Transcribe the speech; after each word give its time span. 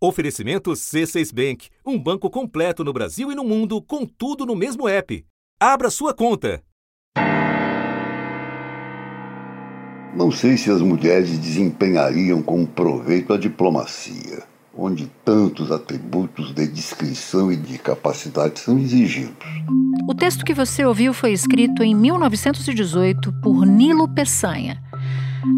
Oferecimento 0.00 0.70
C6 0.70 1.34
Bank, 1.34 1.68
um 1.84 1.98
banco 1.98 2.30
completo 2.30 2.84
no 2.84 2.92
Brasil 2.92 3.32
e 3.32 3.34
no 3.34 3.42
mundo, 3.42 3.82
com 3.82 4.06
tudo 4.06 4.46
no 4.46 4.54
mesmo 4.54 4.88
app. 4.88 5.24
Abra 5.58 5.90
sua 5.90 6.14
conta. 6.14 6.62
Não 10.14 10.30
sei 10.30 10.56
se 10.56 10.70
as 10.70 10.80
mulheres 10.80 11.36
desempenhariam 11.36 12.40
com 12.40 12.64
proveito 12.64 13.32
a 13.32 13.36
diplomacia, 13.36 14.44
onde 14.72 15.10
tantos 15.24 15.72
atributos 15.72 16.54
de 16.54 16.68
descrição 16.68 17.50
e 17.50 17.56
de 17.56 17.76
capacidade 17.76 18.60
são 18.60 18.78
exigidos. 18.78 19.34
O 20.08 20.14
texto 20.14 20.44
que 20.44 20.54
você 20.54 20.84
ouviu 20.84 21.12
foi 21.12 21.32
escrito 21.32 21.82
em 21.82 21.92
1918 21.92 23.32
por 23.42 23.66
Nilo 23.66 24.08
Peçanha 24.14 24.80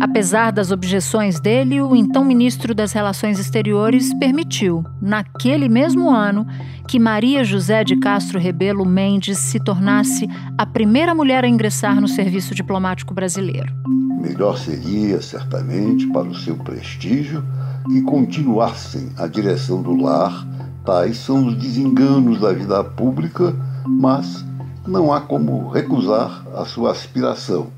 Apesar 0.00 0.50
das 0.50 0.70
objeções 0.70 1.40
dele, 1.40 1.80
o 1.80 1.96
então 1.96 2.24
ministro 2.24 2.74
das 2.74 2.92
Relações 2.92 3.38
Exteriores 3.38 4.12
permitiu, 4.14 4.84
naquele 5.00 5.68
mesmo 5.68 6.10
ano, 6.10 6.46
que 6.86 6.98
Maria 6.98 7.44
José 7.44 7.84
de 7.84 7.96
Castro 7.96 8.38
Rebelo 8.38 8.84
Mendes 8.84 9.38
se 9.38 9.58
tornasse 9.58 10.28
a 10.58 10.66
primeira 10.66 11.14
mulher 11.14 11.44
a 11.44 11.48
ingressar 11.48 12.00
no 12.00 12.08
serviço 12.08 12.54
diplomático 12.54 13.14
brasileiro. 13.14 13.72
Melhor 14.20 14.58
seria, 14.58 15.20
certamente, 15.22 16.06
para 16.08 16.28
o 16.28 16.34
seu 16.34 16.56
prestígio, 16.56 17.42
que 17.86 18.02
continuassem 18.02 19.10
a 19.16 19.26
direção 19.26 19.82
do 19.82 19.96
lar. 19.96 20.46
Tais 20.84 21.16
são 21.16 21.46
os 21.46 21.56
desenganos 21.56 22.40
da 22.40 22.52
vida 22.52 22.82
pública, 22.84 23.54
mas 23.86 24.44
não 24.86 25.12
há 25.12 25.20
como 25.20 25.68
recusar 25.70 26.46
a 26.54 26.64
sua 26.64 26.90
aspiração, 26.90 27.68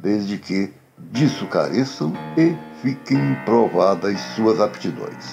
desde 0.00 0.38
que 0.38 0.70
disso 1.12 1.46
careçam 1.46 2.12
e 2.36 2.56
fiquem 2.80 3.36
provadas 3.44 4.18
suas 4.34 4.60
aptidões. 4.60 5.32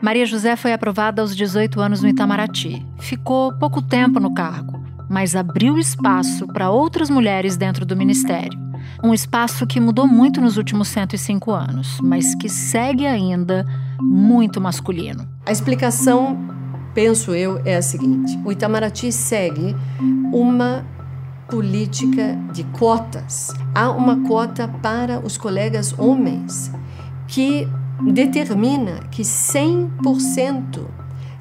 Maria 0.00 0.26
José 0.26 0.54
foi 0.54 0.72
aprovada 0.74 1.22
aos 1.22 1.34
18 1.34 1.80
anos 1.80 2.02
no 2.02 2.08
Itamaraty. 2.08 2.86
Ficou 2.98 3.52
pouco 3.54 3.80
tempo 3.80 4.20
no 4.20 4.34
cargo, 4.34 4.84
mas 5.08 5.34
abriu 5.34 5.78
espaço 5.78 6.46
para 6.46 6.70
outras 6.70 7.08
mulheres 7.08 7.56
dentro 7.56 7.86
do 7.86 7.96
ministério. 7.96 8.62
Um 9.02 9.14
espaço 9.14 9.66
que 9.66 9.80
mudou 9.80 10.06
muito 10.06 10.42
nos 10.42 10.58
últimos 10.58 10.88
105 10.88 11.50
anos, 11.50 11.98
mas 12.02 12.34
que 12.34 12.50
segue 12.50 13.06
ainda 13.06 13.64
muito 13.98 14.60
masculino. 14.60 15.26
A 15.46 15.52
explicação, 15.52 16.38
penso 16.92 17.34
eu, 17.34 17.60
é 17.64 17.76
a 17.76 17.82
seguinte: 17.82 18.38
o 18.44 18.52
Itamaraty 18.52 19.10
segue 19.10 19.74
uma 20.30 20.84
política 21.48 22.38
de 22.52 22.64
cotas. 22.64 23.52
Há 23.74 23.90
uma 23.90 24.26
cota 24.26 24.68
para 24.68 25.20
os 25.20 25.36
colegas 25.36 25.94
homens 25.98 26.70
que 27.28 27.68
determina 28.12 29.00
que 29.10 29.22
100% 29.22 30.80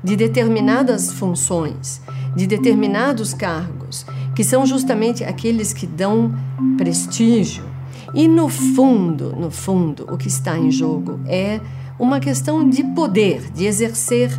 de 0.03 0.15
determinadas 0.15 1.11
funções, 1.13 2.01
de 2.35 2.45
determinados 2.45 3.33
cargos, 3.33 4.05
que 4.35 4.43
são 4.43 4.65
justamente 4.65 5.23
aqueles 5.23 5.71
que 5.71 5.87
dão 5.87 6.33
prestígio. 6.77 7.63
E 8.13 8.27
no 8.27 8.49
fundo, 8.49 9.33
no 9.35 9.49
fundo, 9.49 10.05
o 10.11 10.17
que 10.17 10.27
está 10.27 10.57
em 10.57 10.69
jogo 10.69 11.19
é 11.25 11.61
uma 11.97 12.19
questão 12.19 12.67
de 12.67 12.83
poder, 12.83 13.51
de 13.51 13.65
exercer 13.65 14.29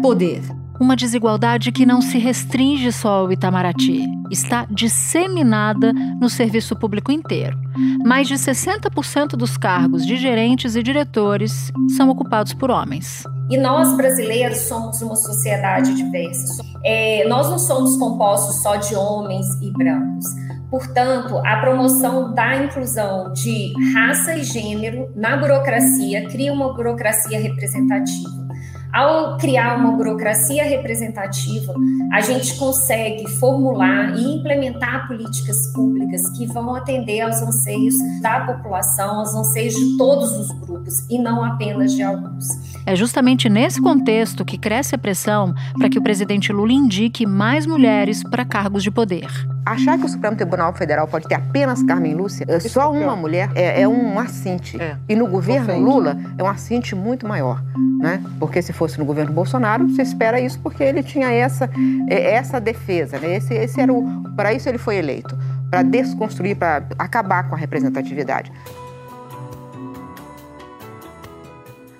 poder 0.00 0.42
uma 0.80 0.96
desigualdade 0.96 1.70
que 1.70 1.84
não 1.84 2.00
se 2.00 2.16
restringe 2.16 2.90
só 2.90 3.20
ao 3.20 3.32
Itamaraty, 3.32 4.06
está 4.30 4.66
disseminada 4.70 5.92
no 5.92 6.30
serviço 6.30 6.74
público 6.74 7.12
inteiro. 7.12 7.58
Mais 8.04 8.26
de 8.26 8.34
60% 8.34 9.36
dos 9.36 9.58
cargos 9.58 10.06
de 10.06 10.16
gerentes 10.16 10.74
e 10.74 10.82
diretores 10.82 11.70
são 11.96 12.08
ocupados 12.08 12.54
por 12.54 12.70
homens. 12.70 13.24
E 13.50 13.58
nós 13.58 13.94
brasileiros 13.94 14.58
somos 14.60 15.02
uma 15.02 15.16
sociedade 15.16 15.94
diversa. 15.94 16.64
É, 16.82 17.28
nós 17.28 17.50
não 17.50 17.58
somos 17.58 17.96
compostos 17.98 18.62
só 18.62 18.76
de 18.76 18.94
homens 18.94 19.46
e 19.60 19.70
brancos. 19.72 20.24
Portanto, 20.70 21.36
a 21.44 21.56
promoção 21.56 22.32
da 22.32 22.64
inclusão 22.64 23.32
de 23.32 23.72
raça 23.92 24.36
e 24.36 24.44
gênero 24.44 25.10
na 25.16 25.36
burocracia 25.36 26.28
cria 26.28 26.52
uma 26.52 26.72
burocracia 26.72 27.40
representativa. 27.40 28.49
Ao 28.92 29.36
criar 29.36 29.76
uma 29.76 29.92
burocracia 29.92 30.64
representativa, 30.64 31.72
a 32.12 32.20
gente 32.20 32.56
consegue 32.56 33.28
formular 33.38 34.16
e 34.16 34.36
implementar 34.36 35.06
políticas 35.06 35.72
públicas 35.72 36.28
que 36.36 36.46
vão 36.46 36.74
atender 36.74 37.20
aos 37.20 37.40
anseios 37.40 37.94
da 38.20 38.40
população, 38.40 39.20
aos 39.20 39.34
anseios 39.34 39.74
de 39.74 39.96
todos 39.96 40.32
os 40.32 40.50
grupos 40.60 41.08
e 41.08 41.18
não 41.18 41.44
apenas 41.44 41.92
de 41.92 42.02
alguns. 42.02 42.46
É 42.84 42.96
justamente 42.96 43.48
nesse 43.48 43.80
contexto 43.80 44.44
que 44.44 44.58
cresce 44.58 44.94
a 44.94 44.98
pressão 44.98 45.54
para 45.78 45.88
que 45.88 45.98
o 45.98 46.02
presidente 46.02 46.52
Lula 46.52 46.72
indique 46.72 47.24
mais 47.26 47.66
mulheres 47.66 48.24
para 48.24 48.44
cargos 48.44 48.82
de 48.82 48.90
poder. 48.90 49.28
Achar 49.64 49.98
que 49.98 50.04
o 50.04 50.08
Supremo 50.08 50.36
Tribunal 50.36 50.72
Federal 50.74 51.06
pode 51.06 51.28
ter 51.28 51.34
apenas 51.34 51.82
Carmen 51.82 52.14
Lúcia, 52.14 52.46
é 52.48 52.58
só 52.60 52.90
uma 52.90 53.14
mulher, 53.14 53.50
é, 53.54 53.82
é 53.82 53.88
um 53.88 54.18
assinte. 54.18 54.80
É. 54.80 54.96
E 55.08 55.14
no 55.14 55.26
governo 55.26 55.68
Ofende. 55.70 55.84
Lula 55.84 56.16
é 56.38 56.42
um 56.42 56.48
assinte 56.48 56.94
muito 56.94 57.26
maior. 57.26 57.62
Né? 58.00 58.22
Porque 58.38 58.62
se 58.62 58.72
fosse 58.72 58.98
no 58.98 59.04
governo 59.04 59.32
Bolsonaro, 59.32 59.86
você 59.88 60.02
espera 60.02 60.40
isso 60.40 60.58
porque 60.60 60.82
ele 60.82 61.02
tinha 61.02 61.30
essa, 61.30 61.68
é, 62.08 62.34
essa 62.34 62.58
defesa. 62.58 63.18
Né? 63.18 63.36
Esse, 63.36 63.54
esse 63.54 63.80
era 63.80 63.92
o, 63.92 64.22
para 64.34 64.54
isso 64.54 64.68
ele 64.68 64.78
foi 64.78 64.96
eleito, 64.96 65.36
para 65.70 65.82
desconstruir, 65.82 66.56
para 66.56 66.82
acabar 66.98 67.48
com 67.48 67.54
a 67.54 67.58
representatividade. 67.58 68.50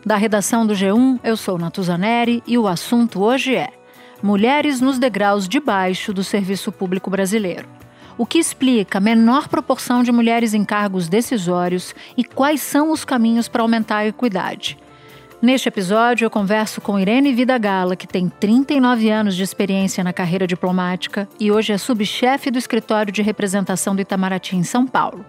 Da 0.04 0.16
redação 0.16 0.66
do 0.66 0.72
G1, 0.72 1.20
eu 1.22 1.36
sou 1.36 1.58
Natuzaneri 1.58 2.42
e 2.46 2.56
o 2.56 2.66
assunto 2.66 3.22
hoje 3.22 3.54
é 3.54 3.68
mulheres 4.22 4.80
nos 4.80 4.98
degraus 4.98 5.48
de 5.48 5.58
baixo 5.60 6.12
do 6.12 6.22
serviço 6.22 6.70
público 6.70 7.10
brasileiro. 7.10 7.68
O 8.18 8.26
que 8.26 8.38
explica 8.38 8.98
a 8.98 9.00
menor 9.00 9.48
proporção 9.48 10.02
de 10.02 10.12
mulheres 10.12 10.52
em 10.52 10.64
cargos 10.64 11.08
decisórios 11.08 11.94
e 12.16 12.22
quais 12.22 12.60
são 12.60 12.92
os 12.92 13.04
caminhos 13.04 13.48
para 13.48 13.62
aumentar 13.62 13.98
a 13.98 14.06
equidade. 14.06 14.76
Neste 15.40 15.68
episódio, 15.68 16.26
eu 16.26 16.30
converso 16.30 16.82
com 16.82 17.00
Irene 17.00 17.32
Vidagala, 17.32 17.96
que 17.96 18.06
tem 18.06 18.28
39 18.28 19.08
anos 19.08 19.34
de 19.34 19.42
experiência 19.42 20.04
na 20.04 20.12
carreira 20.12 20.46
diplomática 20.46 21.26
e 21.40 21.50
hoje 21.50 21.72
é 21.72 21.78
subchefe 21.78 22.50
do 22.50 22.58
escritório 22.58 23.10
de 23.10 23.22
representação 23.22 23.96
do 23.96 24.02
Itamaraty 24.02 24.54
em 24.54 24.62
São 24.62 24.86
Paulo. 24.86 25.24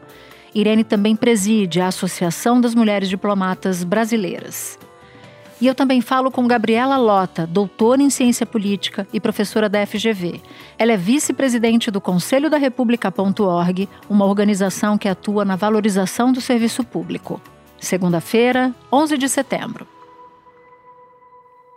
Irene 0.53 0.83
também 0.83 1.15
preside 1.15 1.79
a 1.79 1.87
Associação 1.87 2.59
das 2.59 2.75
Mulheres 2.75 3.07
Diplomatas 3.07 3.85
Brasileiras. 3.85 4.77
E 5.61 5.67
eu 5.67 5.75
também 5.75 6.01
falo 6.01 6.31
com 6.31 6.47
Gabriela 6.47 6.97
Lota, 6.97 7.45
doutora 7.45 8.01
em 8.01 8.09
ciência 8.09 8.47
política 8.47 9.07
e 9.13 9.19
professora 9.19 9.69
da 9.69 9.85
FGV. 9.85 10.41
Ela 10.75 10.93
é 10.93 10.97
vice-presidente 10.97 11.91
do 11.91 12.01
Conselho 12.01 12.49
da 12.49 12.57
República.org, 12.57 13.87
uma 14.09 14.25
organização 14.25 14.97
que 14.97 15.07
atua 15.07 15.45
na 15.45 15.55
valorização 15.55 16.33
do 16.33 16.41
serviço 16.41 16.83
público. 16.83 17.39
Segunda-feira, 17.79 18.73
11 18.91 19.19
de 19.19 19.29
setembro. 19.29 19.87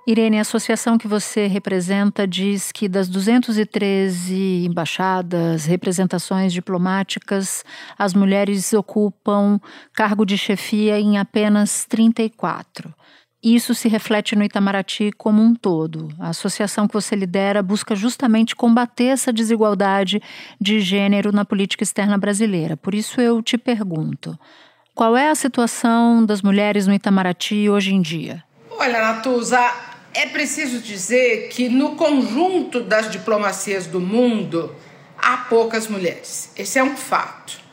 Irene, 0.07 0.39
a 0.39 0.43
associação 0.43 0.97
que 0.97 1.09
você 1.09 1.47
representa 1.47 2.27
diz 2.27 2.73
que 2.73 2.89
das 2.89 3.09
213 3.09 4.67
embaixadas, 4.67 5.67
representações 5.67 6.55
diplomáticas, 6.55 7.65
as 7.99 8.15
mulheres 8.15 8.73
ocupam 8.73 9.61
cargo 9.93 10.25
de 10.25 10.39
chefia 10.39 10.99
em 10.99 11.19
apenas 11.19 11.85
34. 11.87 12.95
Isso 13.45 13.75
se 13.75 13.89
reflete 13.89 14.35
no 14.35 14.43
Itamaraty 14.43 15.13
como 15.19 15.43
um 15.43 15.55
todo. 15.55 16.09
A 16.19 16.31
associação 16.31 16.89
que 16.89 16.95
você 16.95 17.15
lidera 17.15 17.63
busca 17.63 17.95
justamente 17.95 18.57
combater 18.57 19.09
essa 19.09 19.31
desigualdade 19.31 20.23
de 20.59 20.81
gênero 20.81 21.31
na 21.31 21.45
política 21.45 21.85
externa 21.85 22.17
brasileira. 22.17 22.75
Por 22.75 22.95
isso 22.95 23.21
eu 23.21 23.43
te 23.43 23.59
pergunto: 23.59 24.39
qual 24.95 25.15
é 25.15 25.29
a 25.29 25.35
situação 25.35 26.25
das 26.25 26.41
mulheres 26.41 26.87
no 26.87 26.95
Itamaraty 26.95 27.69
hoje 27.69 27.93
em 27.93 28.01
dia? 28.01 28.43
Olha, 28.71 28.99
Natuza, 28.99 29.61
é 30.15 30.25
preciso 30.27 30.79
dizer 30.79 31.49
que 31.51 31.69
no 31.69 31.97
conjunto 31.97 32.81
das 32.81 33.11
diplomacias 33.11 33.87
do 33.87 34.01
mundo 34.01 34.75
há 35.19 35.37
poucas 35.37 35.87
mulheres. 35.87 36.51
Esse 36.57 36.79
é 36.79 36.83
um 36.83 36.97
fato. 36.97 37.64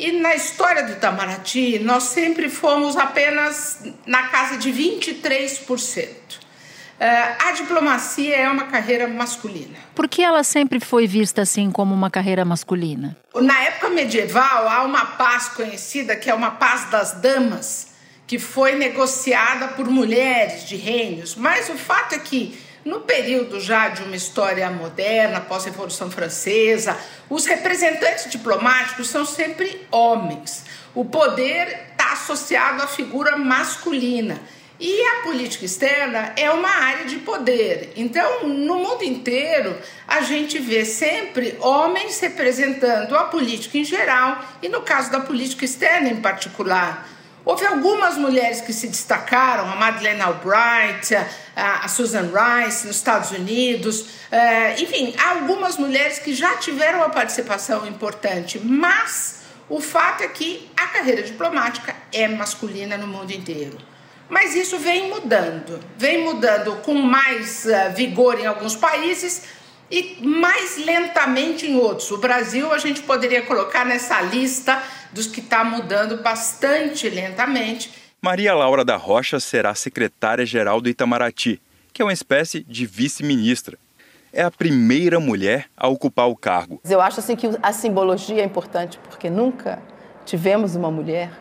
E 0.00 0.12
na 0.12 0.34
história 0.34 0.82
do 0.82 0.92
Itamaraty, 0.92 1.78
nós 1.80 2.04
sempre 2.04 2.48
fomos 2.48 2.96
apenas 2.96 3.82
na 4.06 4.28
casa 4.28 4.56
de 4.56 4.72
23%. 4.72 6.06
Uh, 6.06 7.02
eh, 7.02 7.36
a 7.38 7.52
diplomacia 7.52 8.34
é 8.34 8.48
uma 8.48 8.64
carreira 8.64 9.06
masculina. 9.06 9.76
Por 9.94 10.08
que 10.08 10.22
ela 10.22 10.42
sempre 10.42 10.80
foi 10.80 11.06
vista 11.06 11.42
assim 11.42 11.70
como 11.70 11.94
uma 11.94 12.10
carreira 12.10 12.46
masculina? 12.46 13.14
Na 13.34 13.60
época 13.60 13.90
medieval, 13.90 14.66
há 14.68 14.82
uma 14.84 15.04
paz 15.04 15.50
conhecida 15.50 16.16
que 16.16 16.30
é 16.30 16.34
uma 16.34 16.52
paz 16.52 16.90
das 16.90 17.20
damas, 17.20 17.88
que 18.26 18.38
foi 18.38 18.76
negociada 18.76 19.68
por 19.68 19.86
mulheres 19.90 20.66
de 20.66 20.76
reinos. 20.76 21.36
Mas 21.36 21.68
o 21.68 21.74
fato 21.74 22.14
é 22.14 22.18
que 22.18 22.58
no 22.84 23.00
período 23.00 23.60
já 23.60 23.88
de 23.88 24.02
uma 24.02 24.16
história 24.16 24.68
moderna, 24.70 25.40
pós-Revolução 25.40 26.10
Francesa, 26.10 26.96
os 27.28 27.46
representantes 27.46 28.30
diplomáticos 28.30 29.08
são 29.08 29.24
sempre 29.24 29.86
homens. 29.90 30.64
O 30.94 31.04
poder 31.04 31.88
está 31.90 32.12
associado 32.12 32.82
à 32.82 32.86
figura 32.86 33.36
masculina. 33.36 34.40
E 34.82 35.02
a 35.02 35.22
política 35.24 35.66
externa 35.66 36.32
é 36.36 36.50
uma 36.50 36.70
área 36.70 37.04
de 37.04 37.16
poder. 37.16 37.92
Então, 37.96 38.48
no 38.48 38.76
mundo 38.76 39.04
inteiro, 39.04 39.76
a 40.08 40.22
gente 40.22 40.58
vê 40.58 40.86
sempre 40.86 41.58
homens 41.60 42.18
representando 42.18 43.14
a 43.14 43.24
política 43.24 43.76
em 43.76 43.84
geral 43.84 44.42
e, 44.62 44.70
no 44.70 44.80
caso 44.80 45.12
da 45.12 45.20
política 45.20 45.66
externa 45.66 46.08
em 46.08 46.22
particular. 46.22 47.06
Houve 47.44 47.64
algumas 47.64 48.16
mulheres 48.16 48.60
que 48.60 48.72
se 48.72 48.86
destacaram, 48.86 49.70
a 49.70 49.76
Madeleine 49.76 50.20
Albright, 50.20 51.14
a 51.56 51.88
Susan 51.88 52.30
Rice 52.30 52.86
nos 52.86 52.96
Estados 52.96 53.30
Unidos, 53.30 54.06
eh, 54.30 54.76
enfim, 54.78 55.14
algumas 55.18 55.76
mulheres 55.78 56.18
que 56.18 56.34
já 56.34 56.56
tiveram 56.56 56.98
uma 56.98 57.10
participação 57.10 57.86
importante, 57.86 58.60
mas 58.62 59.40
o 59.68 59.80
fato 59.80 60.22
é 60.22 60.28
que 60.28 60.70
a 60.76 60.86
carreira 60.88 61.22
diplomática 61.22 61.94
é 62.12 62.28
masculina 62.28 62.96
no 62.96 63.06
mundo 63.06 63.30
inteiro. 63.30 63.78
Mas 64.28 64.54
isso 64.54 64.78
vem 64.78 65.08
mudando, 65.08 65.80
vem 65.96 66.22
mudando 66.22 66.76
com 66.82 66.94
mais 66.94 67.64
uh, 67.64 67.94
vigor 67.94 68.38
em 68.38 68.46
alguns 68.46 68.76
países 68.76 69.42
e 69.90 70.18
mais 70.24 70.78
lentamente 70.78 71.66
em 71.66 71.76
outros. 71.76 72.10
O 72.10 72.18
Brasil 72.18 72.72
a 72.72 72.78
gente 72.78 73.02
poderia 73.02 73.42
colocar 73.42 73.84
nessa 73.84 74.20
lista 74.20 74.80
dos 75.12 75.26
que 75.26 75.40
está 75.40 75.64
mudando 75.64 76.22
bastante 76.22 77.08
lentamente. 77.08 77.90
Maria 78.22 78.54
Laura 78.54 78.84
da 78.84 78.96
Rocha 78.96 79.40
será 79.40 79.74
secretária-geral 79.74 80.80
do 80.80 80.88
Itamaraty, 80.88 81.60
que 81.92 82.02
é 82.02 82.04
uma 82.04 82.12
espécie 82.12 82.62
de 82.62 82.86
vice-ministra. 82.86 83.78
É 84.32 84.42
a 84.42 84.50
primeira 84.50 85.18
mulher 85.18 85.66
a 85.76 85.88
ocupar 85.88 86.28
o 86.28 86.36
cargo. 86.36 86.80
Eu 86.88 87.00
acho 87.00 87.18
assim 87.18 87.34
que 87.34 87.48
a 87.60 87.72
simbologia 87.72 88.42
é 88.42 88.44
importante 88.44 88.98
porque 89.08 89.28
nunca 89.28 89.82
tivemos 90.24 90.76
uma 90.76 90.90
mulher 90.90 91.32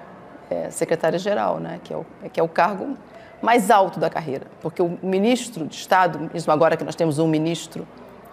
é, 0.49 0.71
secretária-geral, 0.71 1.59
né, 1.59 1.79
que, 1.83 1.93
é 1.93 1.97
o, 1.97 2.05
que 2.33 2.39
é 2.39 2.43
o 2.43 2.47
cargo 2.47 2.97
mais 3.41 3.69
alto 3.69 3.99
da 3.99 4.09
carreira, 4.09 4.47
porque 4.59 4.81
o 4.81 4.97
ministro 5.03 5.67
de 5.67 5.75
Estado, 5.75 6.29
mesmo 6.33 6.51
agora 6.51 6.75
que 6.75 6.83
nós 6.83 6.95
temos 6.95 7.19
um 7.19 7.27
ministro 7.27 7.87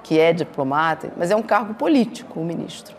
que 0.06 0.20
é 0.20 0.32
diplomata, 0.32 1.12
mas 1.17 1.32
é 1.32 1.37
um 1.37 1.43
cargo 1.43 1.75
político, 1.75 2.38
o 2.38 2.44
ministro. 2.44 2.94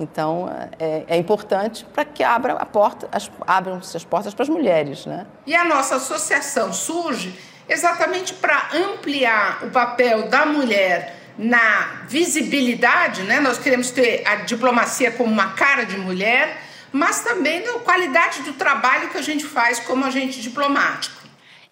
Então, 0.00 0.50
é, 0.78 1.04
é 1.06 1.16
importante 1.16 1.86
para 1.92 2.02
que 2.02 2.24
abra 2.24 2.54
a 2.54 2.64
porta, 2.64 3.06
as, 3.12 3.30
abram-se 3.46 3.94
as 3.94 4.04
portas 4.04 4.32
para 4.32 4.42
as 4.42 4.48
mulheres. 4.48 5.04
Né? 5.04 5.26
E 5.46 5.54
a 5.54 5.64
nossa 5.64 5.96
associação 5.96 6.72
surge 6.72 7.38
exatamente 7.68 8.32
para 8.32 8.70
ampliar 8.72 9.64
o 9.64 9.70
papel 9.70 10.28
da 10.28 10.46
mulher 10.46 11.14
na 11.36 12.04
visibilidade, 12.08 13.22
né? 13.24 13.38
nós 13.38 13.58
queremos 13.58 13.90
ter 13.90 14.26
a 14.26 14.36
diplomacia 14.36 15.10
como 15.10 15.30
uma 15.30 15.50
cara 15.50 15.84
de 15.84 15.98
mulher, 15.98 16.62
mas 16.90 17.20
também 17.20 17.62
na 17.66 17.80
qualidade 17.80 18.40
do 18.42 18.54
trabalho 18.54 19.10
que 19.10 19.18
a 19.18 19.22
gente 19.22 19.44
faz 19.44 19.78
como 19.80 20.06
agente 20.06 20.40
diplomático. 20.40 21.15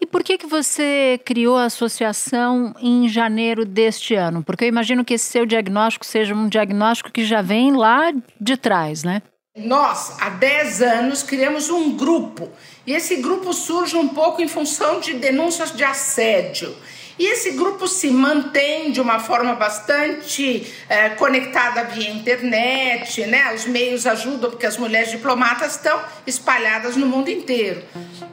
E 0.04 0.06
por 0.06 0.22
que, 0.22 0.36
que 0.36 0.46
você 0.46 1.18
criou 1.24 1.56
a 1.56 1.64
associação 1.64 2.74
em 2.78 3.08
janeiro 3.08 3.64
deste 3.64 4.14
ano? 4.14 4.44
Porque 4.44 4.66
eu 4.66 4.68
imagino 4.68 5.02
que 5.02 5.14
esse 5.14 5.24
seu 5.24 5.46
diagnóstico 5.46 6.04
seja 6.04 6.34
um 6.34 6.46
diagnóstico 6.46 7.10
que 7.10 7.24
já 7.24 7.40
vem 7.40 7.74
lá 7.74 8.12
de 8.38 8.54
trás, 8.58 9.02
né? 9.02 9.22
Nós, 9.56 10.14
há 10.20 10.28
10 10.28 10.82
anos, 10.82 11.22
criamos 11.22 11.70
um 11.70 11.96
grupo. 11.96 12.50
E 12.86 12.92
esse 12.92 13.16
grupo 13.16 13.54
surge 13.54 13.96
um 13.96 14.08
pouco 14.08 14.42
em 14.42 14.46
função 14.46 15.00
de 15.00 15.14
denúncias 15.14 15.74
de 15.74 15.82
assédio. 15.82 16.76
E 17.18 17.26
esse 17.26 17.52
grupo 17.52 17.86
se 17.86 18.10
mantém 18.10 18.90
de 18.90 19.00
uma 19.00 19.20
forma 19.20 19.54
bastante 19.54 20.72
é, 20.88 21.10
conectada 21.10 21.84
via 21.84 22.10
internet, 22.10 23.24
né? 23.26 23.54
Os 23.54 23.66
meios 23.66 24.06
ajudam 24.06 24.50
porque 24.50 24.66
as 24.66 24.76
mulheres 24.76 25.10
diplomatas 25.10 25.76
estão 25.76 26.00
espalhadas 26.26 26.96
no 26.96 27.06
mundo 27.06 27.30
inteiro. 27.30 27.82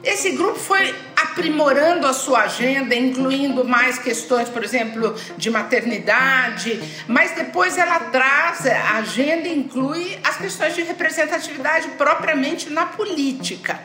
Esse 0.02 0.32
grupo 0.32 0.58
foi 0.58 0.94
aprimorando 1.14 2.06
a 2.06 2.12
sua 2.12 2.42
agenda, 2.42 2.94
incluindo 2.94 3.64
mais 3.64 3.98
questões, 3.98 4.48
por 4.48 4.64
exemplo, 4.64 5.14
de 5.36 5.50
maternidade, 5.50 6.82
mas 7.06 7.32
depois 7.32 7.78
ela 7.78 8.00
traz, 8.00 8.66
a 8.66 8.96
agenda 8.96 9.48
inclui 9.48 10.18
as 10.24 10.36
questões 10.36 10.74
de 10.74 10.82
representatividade 10.82 11.88
propriamente 11.90 12.68
na 12.70 12.86
política. 12.86 13.80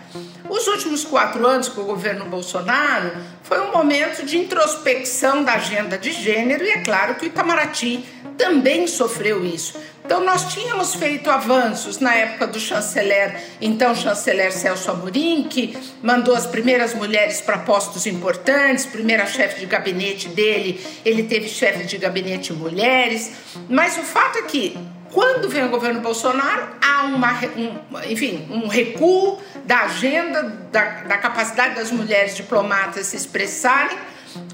Os 0.50 0.68
últimos 0.68 1.04
quatro 1.04 1.46
anos 1.46 1.70
com 1.70 1.82
o 1.82 1.86
governo 1.86 2.26
Bolsonaro 2.26 3.12
foi 3.48 3.62
um 3.62 3.72
momento 3.72 4.26
de 4.26 4.38
introspecção 4.38 5.42
da 5.42 5.54
agenda 5.54 5.98
de 5.98 6.12
gênero 6.12 6.66
e 6.66 6.70
é 6.70 6.84
claro 6.84 7.16
que 7.16 7.26
o 7.26 7.28
Itamaraty 7.28 8.04
também 8.38 8.86
sofreu 8.88 9.46
isso. 9.46 9.80
Então 10.04 10.24
nós 10.24 10.54
tínhamos 10.54 10.96
feito 10.96 11.30
avanços 11.30 12.00
na 12.00 12.14
época 12.14 12.46
do 12.48 12.60
chanceler, 12.60 13.42
então 13.62 13.96
chanceler 13.96 14.52
Celso 14.52 14.92
Amorim, 14.92 15.44
que 15.44 15.78
mandou 16.04 16.36
as 16.36 16.46
primeiras 16.46 16.94
mulheres 16.94 17.40
para 17.40 17.60
postos 17.60 18.06
importantes, 18.06 18.86
primeira 18.86 19.26
chefe 19.26 19.62
de 19.62 19.66
gabinete 19.66 20.28
dele, 20.28 20.86
ele 21.06 21.24
teve 21.24 21.48
chefe 21.48 21.86
de 21.86 21.98
gabinete 21.98 22.52
mulheres, 22.52 23.32
mas 23.70 23.98
o 23.98 24.04
fato 24.04 24.40
é 24.40 24.42
que 24.44 24.78
quando 25.12 25.50
vem 25.50 25.66
o 25.66 25.70
governo 25.70 26.02
Bolsonaro, 26.02 26.68
há 26.82 27.04
uma, 27.04 27.34
um, 27.56 28.02
enfim, 28.10 28.48
um 28.50 28.68
recuo 28.68 29.40
da 29.66 29.82
agenda, 29.82 30.44
da, 30.72 30.84
da 30.84 31.18
capacidade 31.18 31.76
das 31.76 31.92
mulheres 31.92 32.36
diplomatas 32.36 33.08
se 33.08 33.16
expressarem. 33.16 33.98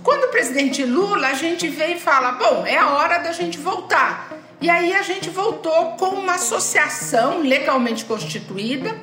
Quando 0.03 0.25
o 0.25 0.27
presidente 0.29 0.83
Lula, 0.85 1.27
a 1.27 1.33
gente 1.33 1.67
vem 1.67 1.97
e 1.97 1.99
fala: 1.99 2.33
bom, 2.33 2.65
é 2.65 2.77
a 2.77 2.89
hora 2.89 3.19
da 3.19 3.31
gente 3.31 3.57
voltar. 3.57 4.31
E 4.61 4.69
aí 4.69 4.93
a 4.93 5.01
gente 5.01 5.29
voltou 5.29 5.97
com 5.97 6.05
uma 6.05 6.35
associação 6.35 7.41
legalmente 7.41 8.05
constituída 8.05 8.95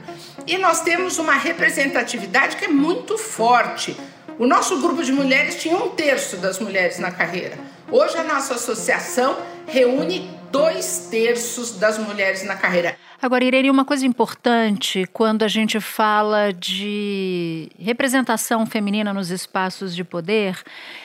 e 0.46 0.56
nós 0.56 0.80
temos 0.80 1.18
uma 1.18 1.34
representatividade 1.34 2.56
que 2.56 2.64
é 2.64 2.68
muito 2.68 3.18
forte. 3.18 3.94
O 4.38 4.46
nosso 4.46 4.80
grupo 4.80 5.02
de 5.02 5.12
mulheres 5.12 5.56
tinha 5.56 5.76
um 5.76 5.90
terço 5.90 6.38
das 6.38 6.58
mulheres 6.58 6.98
na 6.98 7.10
carreira. 7.10 7.58
Hoje 7.90 8.16
a 8.16 8.22
nossa 8.22 8.54
associação 8.54 9.36
reúne 9.66 10.30
dois 10.50 11.08
terços 11.10 11.78
das 11.78 11.98
mulheres 11.98 12.44
na 12.44 12.56
carreira. 12.56 12.96
Agora, 13.22 13.44
Irene, 13.44 13.70
uma 13.70 13.84
coisa 13.84 14.06
importante 14.06 15.06
quando 15.12 15.42
a 15.42 15.48
gente 15.48 15.78
fala 15.78 16.54
de 16.54 17.68
representação 17.78 18.64
feminina 18.64 19.12
nos 19.12 19.30
espaços 19.30 19.94
de 19.94 20.02
poder 20.02 20.58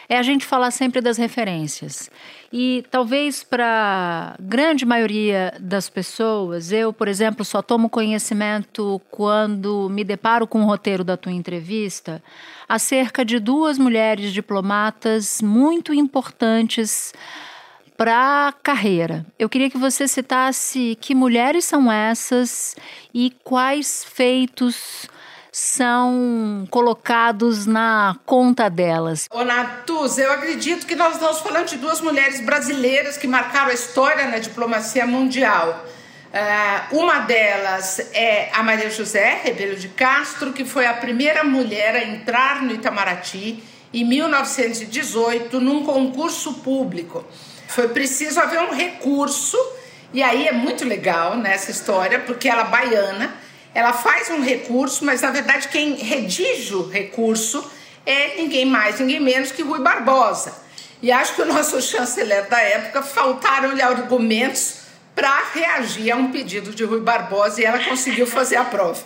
é 0.07 0.17
a 0.17 0.23
gente 0.23 0.45
falar 0.45 0.71
sempre 0.71 1.01
das 1.01 1.17
referências. 1.17 2.09
E 2.53 2.85
talvez 2.89 3.43
para 3.43 4.33
a 4.33 4.41
grande 4.41 4.85
maioria 4.85 5.53
das 5.59 5.89
pessoas, 5.89 6.71
eu, 6.71 6.93
por 6.93 7.09
exemplo, 7.09 7.43
só 7.43 7.61
tomo 7.61 7.89
conhecimento 7.89 9.01
quando 9.11 9.89
me 9.89 10.05
deparo 10.05 10.47
com 10.47 10.61
o 10.61 10.65
roteiro 10.65 11.03
da 11.03 11.17
tua 11.17 11.33
entrevista 11.33 12.23
acerca 12.67 13.25
de 13.25 13.39
duas 13.39 13.77
mulheres 13.77 14.31
diplomatas 14.31 15.41
muito 15.41 15.93
importantes 15.93 17.13
para 17.97 18.47
a 18.47 18.51
carreira. 18.51 19.25
Eu 19.37 19.49
queria 19.49 19.69
que 19.69 19.77
você 19.77 20.07
citasse 20.07 20.97
que 20.99 21.15
mulheres 21.15 21.65
são 21.65 21.91
essas 21.91 22.75
e 23.13 23.33
quais 23.43 24.03
feitos 24.03 25.07
são 25.51 26.67
colocados 26.69 27.65
na 27.65 28.17
conta 28.25 28.69
delas. 28.69 29.27
Ô 29.31 29.45
Natuz, 29.45 30.17
eu 30.17 30.29
acredito 30.33 30.85
que 30.85 30.95
nós 30.95 31.13
estamos 31.13 31.39
falando 31.39 31.67
de 31.67 31.77
duas 31.77 32.01
mulheres 32.01 32.41
brasileiras 32.41 33.17
que 33.17 33.25
marcaram 33.25 33.69
a 33.69 33.73
história 33.73 34.27
na 34.27 34.37
diplomacia 34.37 35.07
mundial. 35.07 35.85
Uh, 36.35 36.97
uma 36.99 37.19
delas 37.19 37.99
é 38.13 38.49
a 38.53 38.61
Maria 38.61 38.89
José 38.89 39.39
Rebelo 39.41 39.77
de 39.77 39.87
Castro, 39.87 40.51
que 40.51 40.65
foi 40.65 40.85
a 40.85 40.93
primeira 40.93 41.45
mulher 41.45 41.95
a 41.95 42.03
entrar 42.03 42.61
no 42.61 42.73
Itamaraty 42.73 43.63
em 43.93 44.03
1918 44.03 45.61
num 45.61 45.85
concurso 45.85 46.55
público. 46.55 47.25
Foi 47.75 47.89
preciso 47.89 48.39
haver 48.39 48.61
um 48.61 48.73
recurso, 48.73 49.57
e 50.13 50.23
aí 50.23 50.47
é 50.47 50.53
muito 50.53 50.85
legal 50.85 51.35
nessa 51.35 51.71
história, 51.71 52.21
porque 52.21 52.47
ela 52.47 52.63
baiana, 52.63 53.35
ela 53.73 53.91
faz 53.91 54.29
um 54.29 54.41
recurso, 54.41 55.03
mas 55.03 55.19
na 55.19 55.29
verdade 55.29 55.67
quem 55.67 55.95
redige 55.95 56.73
o 56.73 56.87
recurso 56.87 57.69
é 58.05 58.37
ninguém 58.37 58.63
mais, 58.63 59.01
ninguém 59.01 59.19
menos 59.19 59.51
que 59.51 59.61
Rui 59.61 59.79
Barbosa. 59.79 60.53
E 61.01 61.11
acho 61.11 61.35
que 61.35 61.41
o 61.41 61.45
nosso 61.45 61.81
chanceler 61.81 62.47
da 62.47 62.61
época 62.61 63.01
faltaram-lhe 63.01 63.81
argumentos 63.81 64.75
para 65.13 65.43
reagir 65.53 66.09
a 66.11 66.15
um 66.15 66.31
pedido 66.31 66.73
de 66.73 66.85
Rui 66.85 67.01
Barbosa 67.01 67.59
e 67.59 67.65
ela 67.65 67.83
conseguiu 67.83 68.25
fazer 68.25 68.55
a 68.55 68.63
prova. 68.63 69.03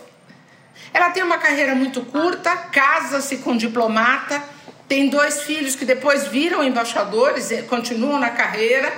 Ela 0.94 1.10
tem 1.10 1.24
uma 1.24 1.38
carreira 1.38 1.74
muito 1.74 2.02
curta, 2.02 2.56
casa-se 2.56 3.38
com 3.38 3.50
um 3.50 3.56
diplomata, 3.56 4.40
tem 4.90 5.08
dois 5.08 5.42
filhos 5.42 5.76
que 5.76 5.84
depois 5.84 6.26
viram 6.26 6.64
embaixadores 6.64 7.52
e 7.52 7.62
continuam 7.62 8.18
na 8.18 8.30
carreira. 8.30 8.92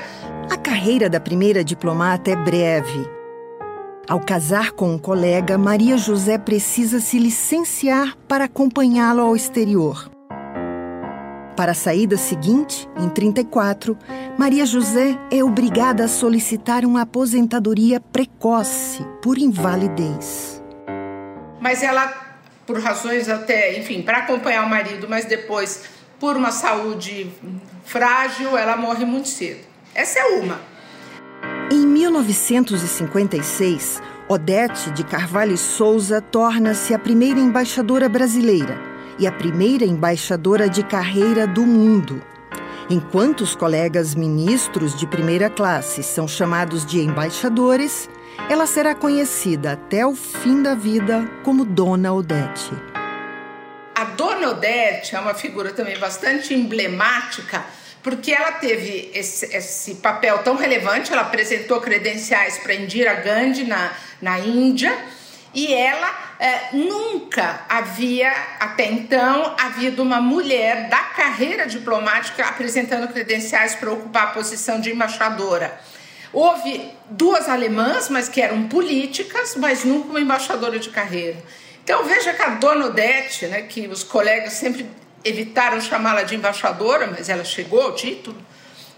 A 0.51 0.57
carreira 0.57 1.07
da 1.11 1.21
primeira 1.21 1.63
diplomata 1.63 2.31
é 2.31 2.35
breve. 2.35 3.07
Ao 4.09 4.19
casar 4.19 4.73
com 4.73 4.95
um 4.95 4.99
colega, 4.99 5.59
Maria 5.59 5.99
José 5.99 6.39
precisa 6.39 6.99
se 6.99 7.19
licenciar 7.19 8.17
para 8.27 8.45
acompanhá-lo 8.45 9.21
ao 9.21 9.37
exterior. 9.37 10.11
Para 11.55 11.73
a 11.73 11.75
saída 11.75 12.17
seguinte, 12.17 12.89
em 12.99 13.11
34, 13.11 13.95
Maria 14.39 14.65
José 14.65 15.19
é 15.31 15.45
obrigada 15.45 16.07
a 16.07 16.09
solicitar 16.09 16.87
uma 16.87 17.03
aposentadoria 17.03 18.01
precoce 18.01 19.05
por 19.21 19.37
invalidez. 19.37 20.63
Mas 21.61 21.83
ela 21.83 22.32
por 22.67 22.81
razões 22.81 23.29
até, 23.29 23.79
enfim, 23.79 24.03
para 24.03 24.19
acompanhar 24.19 24.65
o 24.65 24.69
marido, 24.69 25.07
mas 25.09 25.25
depois 25.25 25.85
por 26.19 26.37
uma 26.37 26.51
saúde 26.53 27.33
frágil, 27.85 28.57
ela 28.57 28.77
morre 28.77 29.05
muito 29.05 29.29
cedo. 29.29 29.61
Essa 29.95 30.21
é 30.21 30.25
uma. 30.39 30.61
Em 31.71 31.87
1956, 31.87 34.01
Odete 34.29 34.91
de 34.93 35.05
Carvalho 35.05 35.59
Souza 35.59 36.21
torna-se 36.21 36.95
a 36.95 36.99
primeira 36.99 37.41
embaixadora 37.41 38.09
brasileira 38.09 38.81
e 39.19 39.27
a 39.27 39.33
primeira 39.33 39.85
embaixadora 39.85 40.69
de 40.69 40.85
carreira 40.85 41.45
do 41.47 41.67
mundo. 41.67 42.23
Enquanto 42.89 43.43
os 43.43 43.55
colegas 43.55 44.15
ministros 44.15 44.95
de 44.95 45.07
primeira 45.07 45.51
classe 45.51 46.03
são 46.03 46.29
chamados 46.29 46.85
de 46.85 47.01
embaixadores, 47.01 48.09
ela 48.49 48.67
será 48.67 48.95
conhecida 48.95 49.73
até 49.73 50.07
o 50.07 50.15
fim 50.15 50.63
da 50.63 50.75
vida 50.75 51.29
como 51.43 51.65
Dona 51.65 52.13
Odete. 52.13 52.71
A 53.95 54.05
Dona 54.05 54.51
Odete 54.51 55.15
é 55.15 55.21
uma 55.21 55.35
figura 55.35 55.73
também 55.73 55.99
bastante 55.99 56.53
emblemática, 56.53 57.65
porque 58.03 58.33
ela 58.33 58.53
teve 58.53 59.11
esse, 59.15 59.47
esse 59.55 59.97
papel 59.97 60.39
tão 60.39 60.57
relevante. 60.57 61.13
Ela 61.13 61.23
apresentou 61.23 61.81
credenciais 61.81 62.59
para 62.59 62.75
Indira 62.75 63.15
Gandhi 63.15 63.65
na, 63.65 63.93
na 64.21 64.39
Índia 64.39 64.93
e 65.55 65.73
ela 65.73 66.35
é, 66.41 66.71
nunca 66.73 67.61
havia, 67.69 68.33
até 68.59 68.87
então, 68.87 69.55
havido 69.59 70.03
uma 70.03 70.21
mulher 70.21 70.89
da 70.89 70.99
carreira 70.99 71.67
diplomática 71.67 72.45
apresentando 72.45 73.07
credenciais 73.13 73.75
para 73.75 73.93
ocupar 73.93 74.25
a 74.25 74.31
posição 74.31 74.81
de 74.81 74.91
embaixadora. 74.91 75.79
Houve 76.33 76.91
duas 77.11 77.49
alemãs, 77.49 78.09
mas 78.09 78.29
que 78.29 78.41
eram 78.41 78.69
políticas, 78.69 79.55
mas 79.57 79.85
nunca 79.85 80.09
uma 80.09 80.21
embaixadora 80.21 80.79
de 80.79 80.89
carreira. 80.89 81.37
Então 81.85 82.05
veja 82.05 82.33
que 82.33 82.43
a 82.43 82.51
dona 82.51 82.87
Odete, 82.87 83.47
né, 83.47 83.63
que 83.63 83.87
os 83.89 84.03
colegas 84.03 84.55
sempre 84.55 84.89
evitaram 85.25 85.81
chamá-la 85.81 86.23
de 86.23 86.35
embaixadora, 86.35 87.07
mas 87.07 87.29
ela 87.29 87.45
chegou 87.45 87.83
ao 87.83 87.95
título, 87.95 88.37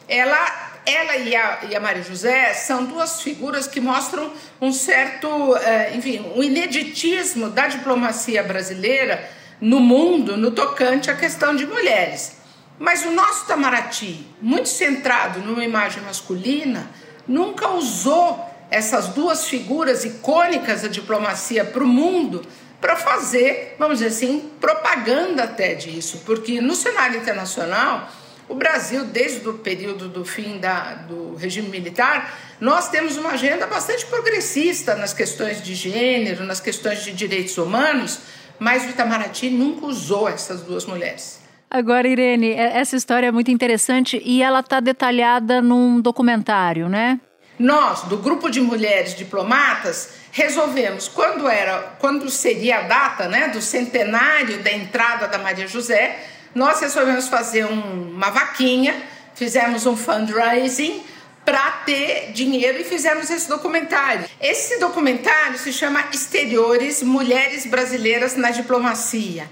ela, 0.08 0.80
ela 0.86 1.16
e, 1.16 1.34
a, 1.34 1.60
e 1.70 1.74
a 1.76 1.80
Maria 1.80 2.02
José 2.02 2.52
são 2.54 2.84
duas 2.84 3.22
figuras 3.22 3.66
que 3.66 3.80
mostram 3.80 4.32
um 4.60 4.72
certo, 4.72 5.56
é, 5.56 5.94
enfim, 5.94 6.24
um 6.34 6.42
ineditismo 6.42 7.50
da 7.50 7.68
diplomacia 7.68 8.42
brasileira 8.42 9.28
no 9.60 9.80
mundo 9.80 10.36
no 10.36 10.50
tocante 10.50 11.10
à 11.10 11.16
questão 11.16 11.56
de 11.56 11.66
mulheres. 11.66 12.36
Mas 12.78 13.04
o 13.04 13.10
nosso 13.12 13.44
Itamaraty, 13.44 14.26
muito 14.42 14.68
centrado 14.68 15.40
numa 15.40 15.64
imagem 15.64 16.02
masculina, 16.02 16.90
nunca 17.26 17.70
usou 17.70 18.44
essas 18.70 19.08
duas 19.08 19.46
figuras 19.46 20.04
icônicas 20.04 20.82
da 20.82 20.88
diplomacia 20.88 21.64
para 21.64 21.84
o 21.84 21.86
mundo 21.86 22.42
para 22.80 22.96
fazer, 22.96 23.76
vamos 23.78 23.98
dizer 23.98 24.10
assim, 24.10 24.50
propaganda 24.60 25.44
até 25.44 25.74
disso, 25.74 26.22
porque 26.26 26.60
no 26.60 26.74
cenário 26.74 27.18
internacional, 27.18 28.10
o 28.46 28.54
Brasil, 28.54 29.04
desde 29.04 29.48
o 29.48 29.54
período 29.54 30.08
do 30.08 30.24
fim 30.24 30.58
da, 30.58 30.94
do 30.94 31.34
regime 31.36 31.68
militar, 31.68 32.38
nós 32.60 32.90
temos 32.90 33.16
uma 33.16 33.30
agenda 33.30 33.66
bastante 33.66 34.04
progressista 34.04 34.94
nas 34.94 35.14
questões 35.14 35.62
de 35.62 35.74
gênero, 35.74 36.44
nas 36.44 36.60
questões 36.60 37.02
de 37.02 37.12
direitos 37.12 37.56
humanos, 37.56 38.18
mas 38.58 38.84
o 38.84 38.90
Itamaraty 38.90 39.48
nunca 39.48 39.86
usou 39.86 40.28
essas 40.28 40.60
duas 40.60 40.84
mulheres. 40.84 41.43
Agora, 41.70 42.06
Irene, 42.06 42.50
é, 42.50 42.78
essa 42.78 42.96
história 42.96 43.26
é 43.26 43.32
muito 43.32 43.50
interessante 43.50 44.20
e 44.24 44.42
ela 44.42 44.60
está 44.60 44.80
detalhada 44.80 45.60
num 45.60 46.00
documentário, 46.00 46.88
né? 46.88 47.20
Nós, 47.58 48.02
do 48.02 48.16
grupo 48.16 48.50
de 48.50 48.60
mulheres 48.60 49.14
diplomatas, 49.14 50.10
resolvemos 50.32 51.06
quando 51.06 51.48
era, 51.48 51.96
quando 52.00 52.28
seria 52.28 52.78
a 52.78 52.82
data, 52.82 53.28
né, 53.28 53.48
do 53.48 53.62
centenário 53.62 54.62
da 54.62 54.72
entrada 54.72 55.28
da 55.28 55.38
Maria 55.38 55.68
José, 55.68 56.18
nós 56.54 56.80
resolvemos 56.80 57.28
fazer 57.28 57.64
um, 57.64 58.12
uma 58.12 58.30
vaquinha, 58.30 59.00
fizemos 59.34 59.86
um 59.86 59.96
fundraising 59.96 61.02
para 61.44 61.70
ter 61.84 62.32
dinheiro 62.32 62.80
e 62.80 62.84
fizemos 62.84 63.28
esse 63.30 63.48
documentário. 63.48 64.24
Esse 64.40 64.78
documentário 64.80 65.58
se 65.58 65.72
chama 65.72 66.04
Exteriores 66.12 67.02
Mulheres 67.02 67.66
Brasileiras 67.66 68.34
na 68.34 68.50
Diplomacia. 68.50 69.48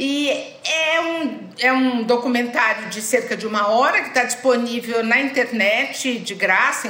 E 0.00 0.30
é 0.64 1.00
um, 1.00 1.40
é 1.58 1.72
um 1.72 2.04
documentário 2.04 2.88
de 2.88 3.02
cerca 3.02 3.36
de 3.36 3.48
uma 3.48 3.66
hora 3.66 4.00
que 4.00 4.08
está 4.10 4.22
disponível 4.22 5.02
na 5.02 5.18
internet, 5.18 6.20
de 6.20 6.36
graça, 6.36 6.88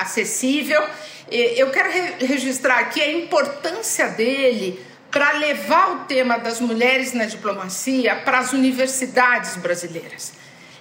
acessível. 0.00 0.82
Eu 1.30 1.70
quero 1.70 1.88
registrar 2.26 2.80
aqui 2.80 3.00
a 3.00 3.12
importância 3.12 4.08
dele 4.08 4.84
para 5.08 5.38
levar 5.38 5.92
o 5.92 5.98
tema 6.06 6.36
das 6.36 6.60
mulheres 6.60 7.12
na 7.12 7.26
diplomacia 7.26 8.16
para 8.16 8.40
as 8.40 8.52
universidades 8.52 9.54
brasileiras. 9.56 10.32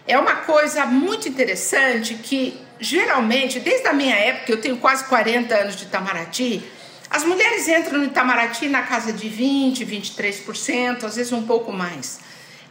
É 0.07 0.17
uma 0.17 0.37
coisa 0.37 0.87
muito 0.87 1.29
interessante 1.29 2.15
que, 2.15 2.59
geralmente, 2.79 3.59
desde 3.59 3.87
a 3.87 3.93
minha 3.93 4.15
época, 4.15 4.51
eu 4.51 4.59
tenho 4.59 4.77
quase 4.77 5.03
40 5.05 5.55
anos 5.55 5.75
de 5.75 5.83
Itamaraty, 5.83 6.63
as 7.15 7.23
mulheres 7.23 7.65
entram 7.69 7.99
no 7.99 8.03
Itamaraty 8.03 8.67
na 8.67 8.81
casa 8.81 9.13
de 9.13 9.29
20%, 9.29 9.85
23%, 9.87 11.05
às 11.05 11.15
vezes 11.15 11.31
um 11.31 11.43
pouco 11.43 11.71
mais. 11.71 12.19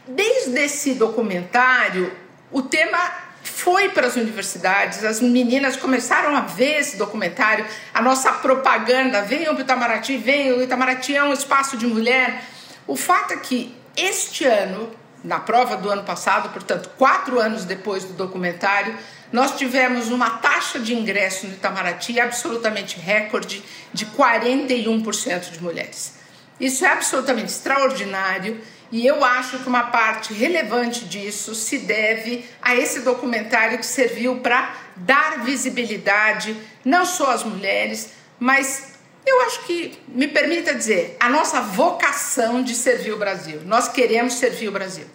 Desde 0.07 0.59
esse 0.59 0.93
documentário, 0.93 2.15
o 2.51 2.61
tema 2.61 3.11
foi 3.41 3.89
para 3.89 4.05
as 4.05 4.15
universidades, 4.15 5.03
as 5.03 5.19
meninas 5.19 5.75
começaram 5.75 6.35
a 6.35 6.41
ver 6.41 6.77
esse 6.79 6.95
documentário, 6.95 7.65
a 7.91 7.99
nossa 8.03 8.33
propaganda, 8.33 9.23
venham 9.23 9.55
para 9.55 9.61
o 9.61 9.65
Itamaraty, 9.65 10.15
venham, 10.17 10.59
o 10.59 10.61
Itamaraty 10.61 11.15
é 11.15 11.23
um 11.23 11.33
espaço 11.33 11.75
de 11.75 11.87
mulher. 11.87 12.43
O 12.85 12.95
fato 12.95 13.33
é 13.33 13.37
que 13.37 13.75
este 13.97 14.45
ano, 14.45 14.91
na 15.23 15.39
prova 15.39 15.75
do 15.75 15.89
ano 15.89 16.03
passado, 16.03 16.49
portanto, 16.49 16.91
quatro 16.99 17.39
anos 17.39 17.65
depois 17.65 18.03
do 18.03 18.13
documentário, 18.13 18.95
nós 19.35 19.57
tivemos 19.57 20.07
uma 20.11 20.29
taxa 20.29 20.79
de 20.79 20.95
ingresso 20.95 21.45
no 21.45 21.55
Itamaraty 21.55 22.21
absolutamente 22.21 22.97
recorde 22.97 23.61
de 23.91 24.05
41% 24.05 25.51
de 25.51 25.61
mulheres. 25.61 26.13
Isso 26.57 26.85
é 26.85 26.87
absolutamente 26.87 27.51
extraordinário 27.51 28.61
e 28.89 29.05
eu 29.05 29.25
acho 29.25 29.59
que 29.59 29.67
uma 29.67 29.87
parte 29.87 30.33
relevante 30.33 31.03
disso 31.03 31.53
se 31.53 31.79
deve 31.79 32.45
a 32.61 32.77
esse 32.77 33.01
documentário 33.01 33.77
que 33.77 33.85
serviu 33.85 34.37
para 34.37 34.73
dar 34.95 35.43
visibilidade 35.43 36.55
não 36.85 37.05
só 37.05 37.31
às 37.31 37.43
mulheres, 37.43 38.11
mas 38.39 38.93
eu 39.25 39.41
acho 39.41 39.65
que, 39.65 39.99
me 40.07 40.29
permita 40.29 40.73
dizer, 40.73 41.17
a 41.19 41.27
nossa 41.27 41.59
vocação 41.59 42.63
de 42.63 42.73
servir 42.73 43.11
o 43.11 43.17
Brasil. 43.17 43.63
Nós 43.65 43.89
queremos 43.89 44.35
servir 44.35 44.69
o 44.69 44.71
Brasil. 44.71 45.07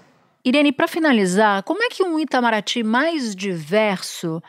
Irene, 0.44 0.72
para 0.72 0.88
finalizar, 0.88 1.62
como 1.64 1.82
é 1.82 1.88
que 1.88 2.02
um 2.02 2.18
Itamaraty 2.18 2.82
mais 2.82 3.34
diverso 3.36 4.42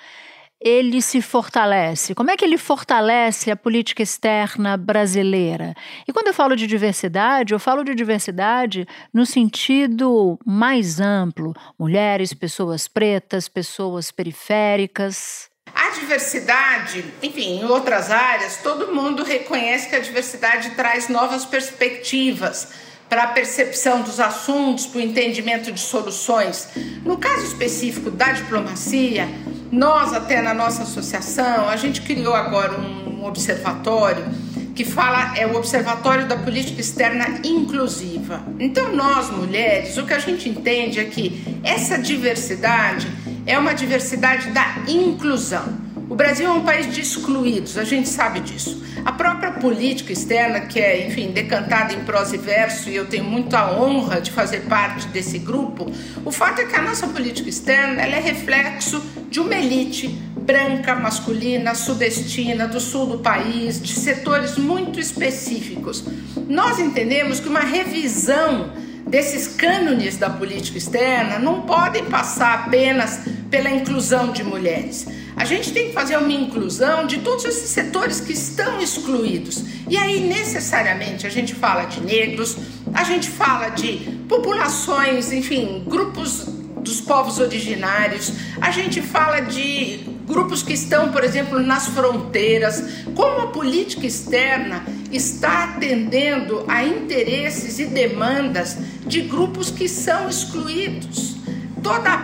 ele 0.63 1.01
se 1.01 1.21
fortalece? 1.21 2.15
Como 2.15 2.29
é 2.29 2.37
que 2.37 2.45
ele 2.45 2.57
fortalece 2.57 3.51
a 3.51 3.57
política 3.57 4.01
externa 4.01 4.77
brasileira? 4.77 5.73
E 6.07 6.13
quando 6.13 6.27
eu 6.27 6.33
falo 6.33 6.55
de 6.55 6.65
diversidade, 6.65 7.51
eu 7.51 7.59
falo 7.59 7.83
de 7.83 7.93
diversidade 7.93 8.87
no 9.13 9.25
sentido 9.25 10.39
mais 10.45 11.01
amplo: 11.01 11.53
mulheres, 11.77 12.33
pessoas 12.33 12.87
pretas, 12.87 13.49
pessoas 13.49 14.11
periféricas. 14.11 15.49
A 15.73 15.89
diversidade, 15.89 17.03
enfim, 17.23 17.59
em 17.59 17.65
outras 17.65 18.11
áreas, 18.11 18.61
todo 18.61 18.93
mundo 18.93 19.23
reconhece 19.23 19.89
que 19.89 19.95
a 19.95 19.99
diversidade 19.99 20.71
traz 20.71 21.09
novas 21.09 21.45
perspectivas 21.45 22.90
para 23.11 23.23
a 23.23 23.27
percepção 23.27 24.03
dos 24.03 24.21
assuntos, 24.21 24.85
para 24.85 24.99
o 24.99 25.01
entendimento 25.01 25.69
de 25.69 25.81
soluções. 25.81 26.69
No 27.03 27.17
caso 27.17 27.45
específico 27.45 28.09
da 28.09 28.31
diplomacia, 28.31 29.27
nós 29.69 30.13
até 30.13 30.41
na 30.41 30.53
nossa 30.53 30.83
associação, 30.83 31.67
a 31.67 31.75
gente 31.75 32.03
criou 32.03 32.33
agora 32.33 32.71
um 32.79 33.25
observatório 33.25 34.23
que 34.73 34.85
fala 34.85 35.37
é 35.37 35.45
o 35.45 35.57
Observatório 35.57 36.25
da 36.25 36.37
Política 36.37 36.79
Externa 36.79 37.41
Inclusiva. 37.43 38.41
Então 38.57 38.95
nós 38.95 39.29
mulheres, 39.29 39.97
o 39.97 40.05
que 40.05 40.13
a 40.13 40.19
gente 40.19 40.47
entende 40.47 40.97
é 40.97 41.03
que 41.03 41.59
essa 41.65 41.97
diversidade 41.97 43.11
é 43.45 43.59
uma 43.59 43.73
diversidade 43.73 44.51
da 44.51 44.85
inclusão. 44.87 45.65
O 46.09 46.15
Brasil 46.15 46.47
é 46.47 46.51
um 46.51 46.61
país 46.61 46.93
de 46.93 47.01
excluídos, 47.01 47.77
a 47.77 47.83
gente 47.83 48.07
sabe 48.07 48.39
disso. 48.39 48.81
A 49.03 49.11
própria 49.11 49.50
política 49.61 50.11
externa, 50.11 50.61
que 50.61 50.79
é, 50.79 51.07
enfim, 51.07 51.31
decantada 51.31 51.93
em 51.93 52.03
prosa 52.03 52.35
e 52.35 52.39
verso, 52.39 52.89
e 52.89 52.95
eu 52.95 53.05
tenho 53.05 53.23
muita 53.23 53.71
honra 53.71 54.19
de 54.19 54.31
fazer 54.31 54.61
parte 54.61 55.07
desse 55.07 55.37
grupo, 55.37 55.89
o 56.25 56.31
fato 56.31 56.61
é 56.61 56.65
que 56.65 56.75
a 56.75 56.81
nossa 56.81 57.07
política 57.07 57.47
externa 57.47 58.01
ela 58.01 58.15
é 58.15 58.19
reflexo 58.19 59.01
de 59.29 59.39
uma 59.39 59.55
elite 59.55 60.07
branca, 60.07 60.95
masculina, 60.95 61.75
sudestina, 61.75 62.67
do 62.67 62.79
sul 62.79 63.05
do 63.05 63.19
país, 63.19 63.81
de 63.81 63.93
setores 63.93 64.57
muito 64.57 64.99
específicos. 64.99 66.03
Nós 66.49 66.79
entendemos 66.79 67.39
que 67.39 67.47
uma 67.47 67.61
revisão 67.61 68.73
desses 69.07 69.47
cânones 69.47 70.17
da 70.17 70.29
política 70.29 70.77
externa 70.77 71.37
não 71.37 71.61
podem 71.61 72.05
passar 72.05 72.65
apenas 72.65 73.21
pela 73.49 73.69
inclusão 73.69 74.31
de 74.31 74.43
mulheres. 74.43 75.05
A 75.35 75.45
gente 75.45 75.71
tem 75.71 75.87
que 75.87 75.93
fazer 75.93 76.17
uma 76.17 76.31
inclusão 76.31 77.05
de 77.05 77.19
todos 77.19 77.45
esses 77.45 77.69
setores 77.69 78.19
que 78.19 78.33
estão 78.33 78.79
excluídos. 78.81 79.63
E 79.87 79.97
aí, 79.97 80.19
necessariamente, 80.27 81.25
a 81.25 81.29
gente 81.29 81.55
fala 81.55 81.85
de 81.85 82.01
negros, 82.01 82.57
a 82.93 83.03
gente 83.03 83.29
fala 83.29 83.69
de 83.69 84.21
populações, 84.27 85.31
enfim, 85.31 85.83
grupos 85.87 86.45
dos 86.81 86.99
povos 86.99 87.39
originários, 87.39 88.33
a 88.59 88.71
gente 88.71 89.01
fala 89.01 89.39
de 89.39 89.99
grupos 90.25 90.63
que 90.63 90.73
estão, 90.73 91.11
por 91.11 91.23
exemplo, 91.23 91.59
nas 91.59 91.87
fronteiras, 91.87 93.05
como 93.15 93.41
a 93.41 93.47
política 93.47 94.07
externa 94.07 94.83
está 95.11 95.65
atendendo 95.65 96.63
a 96.67 96.83
interesses 96.83 97.79
e 97.79 97.85
demandas 97.85 98.77
de 99.05 99.21
grupos 99.21 99.69
que 99.69 99.87
são 99.87 100.29
excluídos 100.29 101.35
toda 101.83 102.13
a 102.13 102.17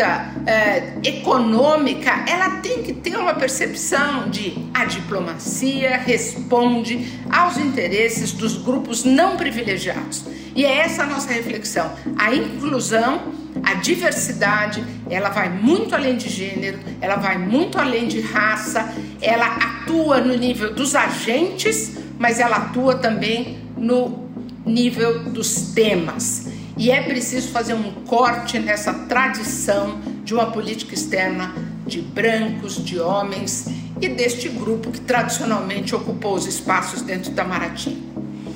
pauta 0.00 0.32
é, 0.46 0.94
econômica 1.04 2.24
ela 2.26 2.60
tem 2.60 2.82
que 2.82 2.92
ter 2.94 3.16
uma 3.16 3.34
percepção 3.34 4.30
de 4.30 4.54
a 4.72 4.86
diplomacia 4.86 5.98
responde 5.98 7.20
aos 7.30 7.58
interesses 7.58 8.32
dos 8.32 8.56
grupos 8.56 9.04
não 9.04 9.36
privilegiados. 9.36 10.24
E 10.54 10.64
é 10.64 10.78
essa 10.78 11.02
a 11.02 11.06
nossa 11.06 11.32
reflexão. 11.32 11.92
A 12.18 12.34
inclusão 12.34 13.40
a 13.62 13.74
diversidade 13.74 14.82
ela 15.10 15.28
vai 15.28 15.48
muito 15.48 15.94
além 15.94 16.16
de 16.16 16.28
gênero 16.28 16.78
ela 17.00 17.16
vai 17.16 17.36
muito 17.36 17.78
além 17.78 18.06
de 18.06 18.20
raça 18.20 18.94
ela 19.20 19.44
atua 19.46 20.20
no 20.20 20.36
nível 20.36 20.72
dos 20.72 20.94
agentes 20.94 21.96
mas 22.16 22.38
ela 22.38 22.56
atua 22.58 22.94
também 22.94 23.58
no 23.76 24.30
nível 24.64 25.24
dos 25.30 25.72
temas 25.72 26.46
e 26.80 26.90
é 26.90 27.02
preciso 27.02 27.50
fazer 27.50 27.74
um 27.74 27.92
corte 28.06 28.58
nessa 28.58 28.94
tradição 29.06 30.00
de 30.24 30.32
uma 30.32 30.50
política 30.50 30.94
externa 30.94 31.54
de 31.86 32.00
brancos, 32.00 32.82
de 32.82 32.98
homens 32.98 33.66
e 34.00 34.08
deste 34.08 34.48
grupo 34.48 34.90
que 34.90 34.98
tradicionalmente 35.02 35.94
ocupou 35.94 36.32
os 36.34 36.46
espaços 36.46 37.02
dentro 37.02 37.32
da 37.32 37.42
Itamaraty. 37.42 37.98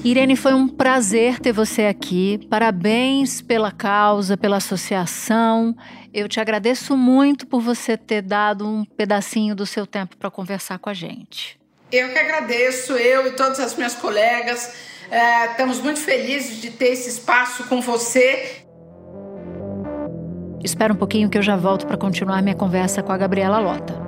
Irene, 0.02 0.36
foi 0.36 0.54
um 0.54 0.66
prazer 0.66 1.38
ter 1.38 1.52
você 1.52 1.82
aqui. 1.82 2.40
Parabéns 2.48 3.42
pela 3.42 3.70
causa, 3.70 4.38
pela 4.38 4.56
associação. 4.56 5.76
Eu 6.12 6.26
te 6.26 6.40
agradeço 6.40 6.96
muito 6.96 7.46
por 7.46 7.60
você 7.60 7.94
ter 7.94 8.22
dado 8.22 8.66
um 8.66 8.86
pedacinho 8.86 9.54
do 9.54 9.66
seu 9.66 9.86
tempo 9.86 10.16
para 10.16 10.30
conversar 10.30 10.78
com 10.78 10.88
a 10.88 10.94
gente. 10.94 11.60
Eu 11.92 12.10
que 12.10 12.18
agradeço, 12.18 12.94
eu 12.94 13.26
e 13.26 13.32
todas 13.32 13.60
as 13.60 13.76
minhas 13.76 13.94
colegas. 13.94 14.93
É, 15.10 15.46
estamos 15.46 15.80
muito 15.80 16.00
felizes 16.00 16.60
de 16.60 16.70
ter 16.70 16.92
esse 16.92 17.08
espaço 17.08 17.64
com 17.64 17.80
você. 17.80 18.64
Espera 20.62 20.92
um 20.92 20.96
pouquinho 20.96 21.28
que 21.28 21.36
eu 21.36 21.42
já 21.42 21.56
volto 21.56 21.86
para 21.86 21.96
continuar 21.96 22.42
minha 22.42 22.54
conversa 22.54 23.02
com 23.02 23.12
a 23.12 23.16
Gabriela 23.16 23.58
Lota. 23.58 24.02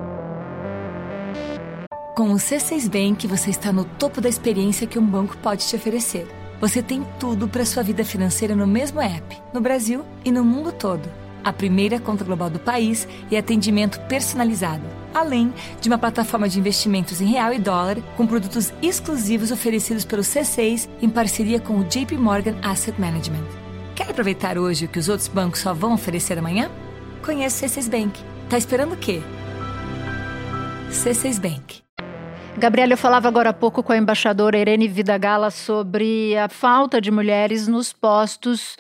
Com 2.17 2.31
o 2.31 2.37
C6 2.37 2.88
Bank, 2.88 3.26
você 3.26 3.50
está 3.50 3.71
no 3.73 3.85
topo 3.85 4.23
da 4.23 4.29
experiência 4.29 4.87
que 4.87 4.99
um 4.99 5.05
banco 5.05 5.37
pode 5.38 5.67
te 5.67 5.76
oferecer. 5.76 6.26
Você 6.61 6.83
tem 6.83 7.07
tudo 7.21 7.47
para 7.47 7.67
sua 7.67 7.83
vida 7.83 8.03
financeira 8.03 8.57
no 8.57 8.67
mesmo 8.67 9.03
app, 9.03 9.37
no 9.53 9.61
Brasil 9.61 10.03
e 10.25 10.33
no 10.33 10.43
mundo 10.43 10.73
todo 10.73 11.25
a 11.47 11.53
primeira 11.53 12.00
conta 12.00 12.25
global 12.25 12.50
do 12.50 12.59
país 12.59 13.07
e 13.31 13.37
atendimento 13.37 14.00
personalizado, 14.09 14.83
além 15.15 15.55
de 15.81 15.88
uma 15.88 15.97
plataforma 15.97 16.49
de 16.49 16.59
investimentos 16.59 17.21
em 17.21 17.26
real 17.26 17.53
e 17.53 17.59
dólar 17.61 17.99
com 18.17 18.26
produtos 18.26 18.73
exclusivos 18.83 19.53
oferecidos 19.53 20.05
pelo 20.05 20.23
C6 20.23 20.88
em 21.00 21.09
parceria 21.09 21.61
com 21.61 21.79
o 21.79 21.85
JP 21.85 22.17
Morgan 22.17 22.57
Asset 22.65 23.00
Management. 23.00 23.47
Quer 23.95 24.11
aproveitar 24.11 24.59
hoje 24.59 24.87
o 24.87 24.88
que 24.88 24.99
os 24.99 25.09
outros 25.09 25.29
bancos 25.29 25.61
só 25.61 25.73
vão 25.73 25.95
oferecer 25.95 26.37
amanhã? 26.37 26.69
Conheça 27.25 27.65
o 27.65 27.69
C6 27.69 27.88
Bank. 27.88 28.21
Tá 28.50 28.59
esperando 28.59 28.95
o 28.95 28.97
quê? 28.97 29.23
C6 30.91 31.41
Bank. 31.41 31.81
Gabriela, 32.59 32.95
eu 32.95 32.97
falava 32.99 33.29
agora 33.29 33.50
há 33.50 33.53
pouco 33.53 33.85
com 33.85 33.93
a 33.93 33.97
embaixadora 33.97 34.59
Irene 34.59 34.88
Vidagala 34.88 35.53
sobre 35.53 36.37
a 36.37 36.49
falta 36.49 37.00
de 37.00 37.12
mulheres 37.12 37.69
nos 37.69 37.93
postos 37.93 38.76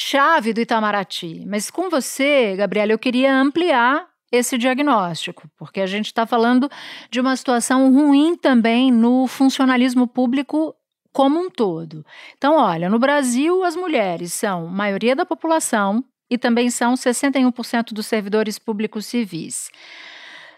chave 0.00 0.54
do 0.54 0.60
Itamaraty. 0.60 1.44
Mas 1.46 1.70
com 1.70 1.90
você, 1.90 2.56
Gabriela, 2.56 2.90
eu 2.90 2.98
queria 2.98 3.34
ampliar 3.34 4.08
esse 4.32 4.56
diagnóstico, 4.56 5.46
porque 5.58 5.80
a 5.80 5.86
gente 5.86 6.06
está 6.06 6.24
falando 6.26 6.70
de 7.10 7.20
uma 7.20 7.36
situação 7.36 7.92
ruim 7.92 8.34
também 8.34 8.90
no 8.90 9.26
funcionalismo 9.26 10.06
público 10.06 10.74
como 11.12 11.38
um 11.38 11.50
todo. 11.50 12.06
Então, 12.38 12.56
olha, 12.56 12.88
no 12.88 12.98
Brasil, 12.98 13.62
as 13.62 13.76
mulheres 13.76 14.32
são 14.32 14.68
maioria 14.68 15.14
da 15.14 15.26
população 15.26 16.02
e 16.30 16.38
também 16.38 16.70
são 16.70 16.94
61% 16.94 17.92
dos 17.92 18.06
servidores 18.06 18.58
públicos 18.58 19.04
civis. 19.04 19.70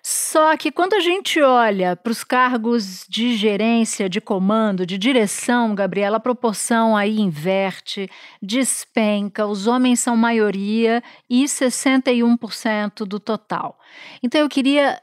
Só 0.05 0.57
que 0.57 0.73
quando 0.73 0.95
a 0.95 1.01
gente 1.01 1.41
olha 1.41 1.95
para 1.95 2.11
os 2.11 2.25
cargos 2.25 3.07
de 3.09 3.37
gerência, 3.37 4.09
de 4.09 4.21
comando, 4.21 4.85
de 4.85 4.99
direção, 4.99 5.77
Gabriela, 5.77 6.17
a 6.17 6.21
proporção 6.21 6.97
aí 6.97 7.21
inverte, 7.21 8.11
despenca, 8.43 9.47
os 9.47 9.69
homens 9.69 10.01
são 10.01 10.17
maioria 10.17 11.03
e 11.31 11.45
61% 11.45 13.05
do 13.07 13.21
total. 13.21 13.79
Então 14.21 14.41
eu 14.41 14.49
queria 14.49 15.01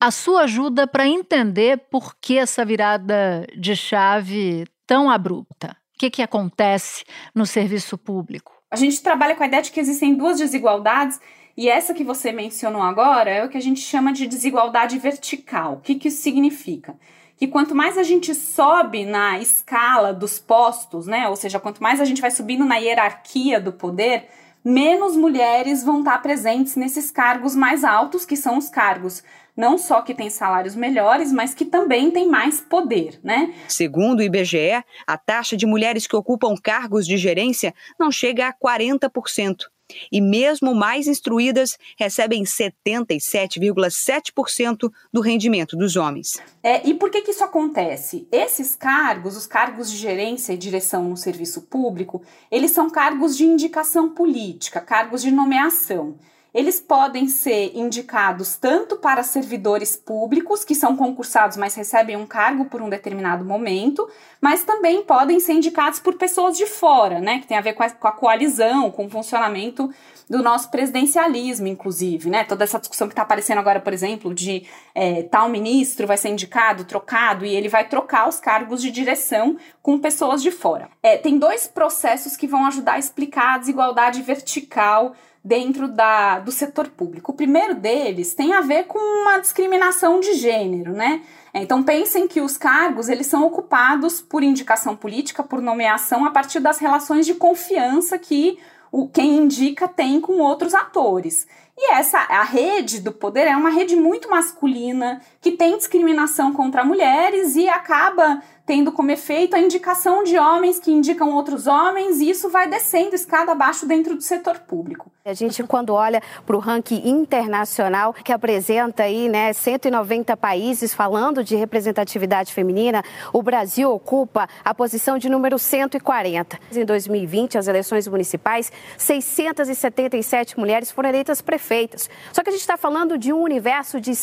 a 0.00 0.10
sua 0.10 0.42
ajuda 0.42 0.86
para 0.86 1.06
entender 1.06 1.86
por 1.90 2.16
que 2.16 2.36
essa 2.36 2.64
virada 2.64 3.46
de 3.56 3.76
chave 3.76 4.66
tão 4.84 5.08
abrupta. 5.08 5.76
O 5.94 5.98
que, 6.00 6.10
que 6.10 6.22
acontece 6.22 7.04
no 7.32 7.46
serviço 7.46 7.96
público? 7.96 8.52
A 8.70 8.76
gente 8.76 9.02
trabalha 9.02 9.36
com 9.36 9.42
a 9.44 9.46
ideia 9.46 9.62
de 9.62 9.70
que 9.70 9.78
existem 9.78 10.14
duas 10.14 10.38
desigualdades 10.38 11.20
e 11.56 11.68
essa 11.68 11.92
que 11.92 12.04
você 12.04 12.32
mencionou 12.32 12.82
agora 12.82 13.30
é 13.30 13.44
o 13.44 13.48
que 13.48 13.58
a 13.58 13.62
gente 13.62 13.80
chama 13.80 14.12
de 14.12 14.26
desigualdade 14.26 14.98
vertical. 14.98 15.74
O 15.74 15.80
que, 15.80 15.94
que 15.94 16.08
isso 16.08 16.22
significa? 16.22 16.94
Que 17.36 17.46
quanto 17.46 17.74
mais 17.74 17.96
a 17.96 18.02
gente 18.02 18.34
sobe 18.34 19.04
na 19.04 19.38
escala 19.38 20.12
dos 20.12 20.38
postos, 20.38 21.06
né? 21.06 21.28
Ou 21.28 21.36
seja, 21.36 21.58
quanto 21.58 21.82
mais 21.82 22.00
a 22.00 22.04
gente 22.04 22.20
vai 22.20 22.30
subindo 22.30 22.64
na 22.64 22.76
hierarquia 22.76 23.60
do 23.60 23.72
poder, 23.72 24.28
menos 24.64 25.16
mulheres 25.16 25.82
vão 25.82 26.00
estar 26.00 26.18
presentes 26.20 26.76
nesses 26.76 27.10
cargos 27.10 27.56
mais 27.56 27.82
altos, 27.82 28.26
que 28.26 28.36
são 28.36 28.58
os 28.58 28.68
cargos 28.68 29.22
não 29.56 29.76
só 29.76 30.00
que 30.00 30.14
têm 30.14 30.30
salários 30.30 30.74
melhores, 30.74 31.32
mas 31.32 31.52
que 31.52 31.66
também 31.66 32.10
têm 32.10 32.28
mais 32.28 32.60
poder, 32.60 33.20
né? 33.22 33.52
Segundo 33.68 34.20
o 34.20 34.22
IBGE, 34.22 34.82
a 35.06 35.18
taxa 35.18 35.56
de 35.56 35.66
mulheres 35.66 36.06
que 36.06 36.16
ocupam 36.16 36.54
cargos 36.62 37.06
de 37.06 37.18
gerência 37.18 37.74
não 37.98 38.10
chega 38.10 38.48
a 38.48 38.54
40% 38.54 39.66
e 40.10 40.20
mesmo 40.20 40.74
mais 40.74 41.06
instruídas 41.06 41.78
recebem 41.98 42.42
77,7% 42.44 44.90
do 45.12 45.20
rendimento 45.20 45.76
dos 45.76 45.94
homens. 45.96 46.40
É, 46.62 46.88
e 46.88 46.94
por 46.94 47.10
que, 47.10 47.20
que 47.22 47.30
isso 47.30 47.44
acontece? 47.44 48.28
Esses 48.30 48.76
cargos, 48.76 49.36
os 49.36 49.46
cargos 49.46 49.90
de 49.90 49.96
gerência 49.96 50.52
e 50.52 50.56
direção 50.56 51.08
no 51.08 51.16
serviço 51.16 51.62
público, 51.62 52.22
eles 52.50 52.70
são 52.70 52.90
cargos 52.90 53.36
de 53.36 53.44
indicação 53.44 54.10
política, 54.10 54.80
cargos 54.80 55.22
de 55.22 55.30
nomeação. 55.30 56.16
Eles 56.52 56.80
podem 56.80 57.28
ser 57.28 57.72
indicados 57.76 58.56
tanto 58.56 58.96
para 58.96 59.22
servidores 59.22 59.96
públicos, 59.96 60.64
que 60.64 60.74
são 60.74 60.96
concursados, 60.96 61.56
mas 61.56 61.74
recebem 61.74 62.16
um 62.16 62.26
cargo 62.26 62.64
por 62.64 62.82
um 62.82 62.88
determinado 62.88 63.44
momento, 63.44 64.08
mas 64.40 64.64
também 64.64 65.02
podem 65.02 65.38
ser 65.38 65.52
indicados 65.52 66.00
por 66.00 66.14
pessoas 66.14 66.56
de 66.56 66.66
fora, 66.66 67.20
né? 67.20 67.38
Que 67.40 67.46
tem 67.46 67.56
a 67.56 67.62
ver 67.62 67.74
com 67.74 67.82
a, 67.82 67.90
com 67.90 68.08
a 68.08 68.12
coalizão, 68.12 68.90
com 68.90 69.06
o 69.06 69.10
funcionamento 69.10 69.90
do 70.30 70.44
nosso 70.44 70.70
presidencialismo, 70.70 71.66
inclusive, 71.66 72.30
né? 72.30 72.44
Toda 72.44 72.62
essa 72.62 72.78
discussão 72.78 73.08
que 73.08 73.12
está 73.12 73.22
aparecendo 73.22 73.58
agora, 73.58 73.80
por 73.80 73.92
exemplo, 73.92 74.32
de 74.32 74.64
é, 74.94 75.24
tal 75.24 75.48
ministro 75.48 76.06
vai 76.06 76.16
ser 76.16 76.28
indicado, 76.28 76.84
trocado, 76.84 77.44
e 77.44 77.52
ele 77.52 77.68
vai 77.68 77.88
trocar 77.88 78.28
os 78.28 78.38
cargos 78.38 78.80
de 78.80 78.92
direção 78.92 79.56
com 79.82 79.98
pessoas 79.98 80.40
de 80.40 80.52
fora. 80.52 80.88
É, 81.02 81.18
tem 81.18 81.36
dois 81.36 81.66
processos 81.66 82.36
que 82.36 82.46
vão 82.46 82.64
ajudar 82.66 82.92
a 82.92 82.98
explicar 83.00 83.56
a 83.56 83.58
desigualdade 83.58 84.22
vertical 84.22 85.16
dentro 85.42 85.88
da, 85.88 86.38
do 86.38 86.52
setor 86.52 86.88
público. 86.90 87.32
O 87.32 87.34
primeiro 87.34 87.74
deles 87.74 88.32
tem 88.32 88.52
a 88.52 88.60
ver 88.60 88.84
com 88.84 88.98
uma 88.98 89.38
discriminação 89.38 90.20
de 90.20 90.34
gênero, 90.34 90.92
né? 90.92 91.22
Então 91.52 91.82
pensem 91.82 92.28
que 92.28 92.40
os 92.40 92.56
cargos 92.56 93.08
eles 93.08 93.26
são 93.26 93.44
ocupados 93.44 94.20
por 94.20 94.44
indicação 94.44 94.94
política, 94.94 95.42
por 95.42 95.60
nomeação 95.60 96.24
a 96.24 96.30
partir 96.30 96.60
das 96.60 96.78
relações 96.78 97.26
de 97.26 97.34
confiança 97.34 98.16
que 98.16 98.60
o 98.92 99.08
quem 99.08 99.36
indica 99.36 99.86
tem 99.86 100.20
com 100.20 100.38
outros 100.40 100.74
atores. 100.74 101.46
E 101.76 101.92
essa 101.92 102.18
a 102.18 102.42
rede 102.42 103.00
do 103.00 103.10
poder 103.10 103.46
é 103.46 103.56
uma 103.56 103.70
rede 103.70 103.96
muito 103.96 104.28
masculina 104.28 105.22
que 105.40 105.52
tem 105.52 105.76
discriminação 105.76 106.52
contra 106.52 106.84
mulheres 106.84 107.56
e 107.56 107.68
acaba 107.68 108.42
tendo 108.66 108.92
como 108.92 109.10
efeito 109.10 109.56
a 109.56 109.58
indicação 109.58 110.22
de 110.22 110.38
homens 110.38 110.78
que 110.78 110.92
indicam 110.92 111.34
outros 111.34 111.66
homens, 111.66 112.20
e 112.20 112.30
isso 112.30 112.48
vai 112.48 112.68
descendo 112.68 113.16
escada 113.16 113.50
abaixo 113.50 113.84
dentro 113.84 114.14
do 114.14 114.22
setor 114.22 114.60
público. 114.60 115.10
A 115.24 115.32
gente, 115.32 115.64
quando 115.64 115.92
olha 115.92 116.22
para 116.46 116.54
o 116.54 116.60
ranking 116.60 117.02
internacional, 117.08 118.14
que 118.14 118.32
apresenta 118.32 119.02
aí, 119.02 119.28
né, 119.28 119.52
190 119.52 120.36
países 120.36 120.94
falando 120.94 121.42
de 121.42 121.56
representatividade 121.56 122.52
feminina, 122.52 123.02
o 123.32 123.42
Brasil 123.42 123.90
ocupa 123.90 124.48
a 124.64 124.72
posição 124.72 125.18
de 125.18 125.28
número 125.28 125.58
140. 125.58 126.56
Em 126.72 126.84
2020, 126.84 127.58
as 127.58 127.66
eleições 127.66 128.06
municipais, 128.06 128.70
677 128.96 130.56
mulheres 130.60 130.92
foram 130.92 131.08
eleitas 131.08 131.42
prefeitas 131.42 131.80
feitas. 131.80 132.10
Só 132.32 132.42
que 132.42 132.48
a 132.48 132.52
gente 132.52 132.60
está 132.60 132.76
falando 132.76 133.16
de 133.16 133.32
um 133.32 133.42
universo 133.42 134.00
de 134.00 134.14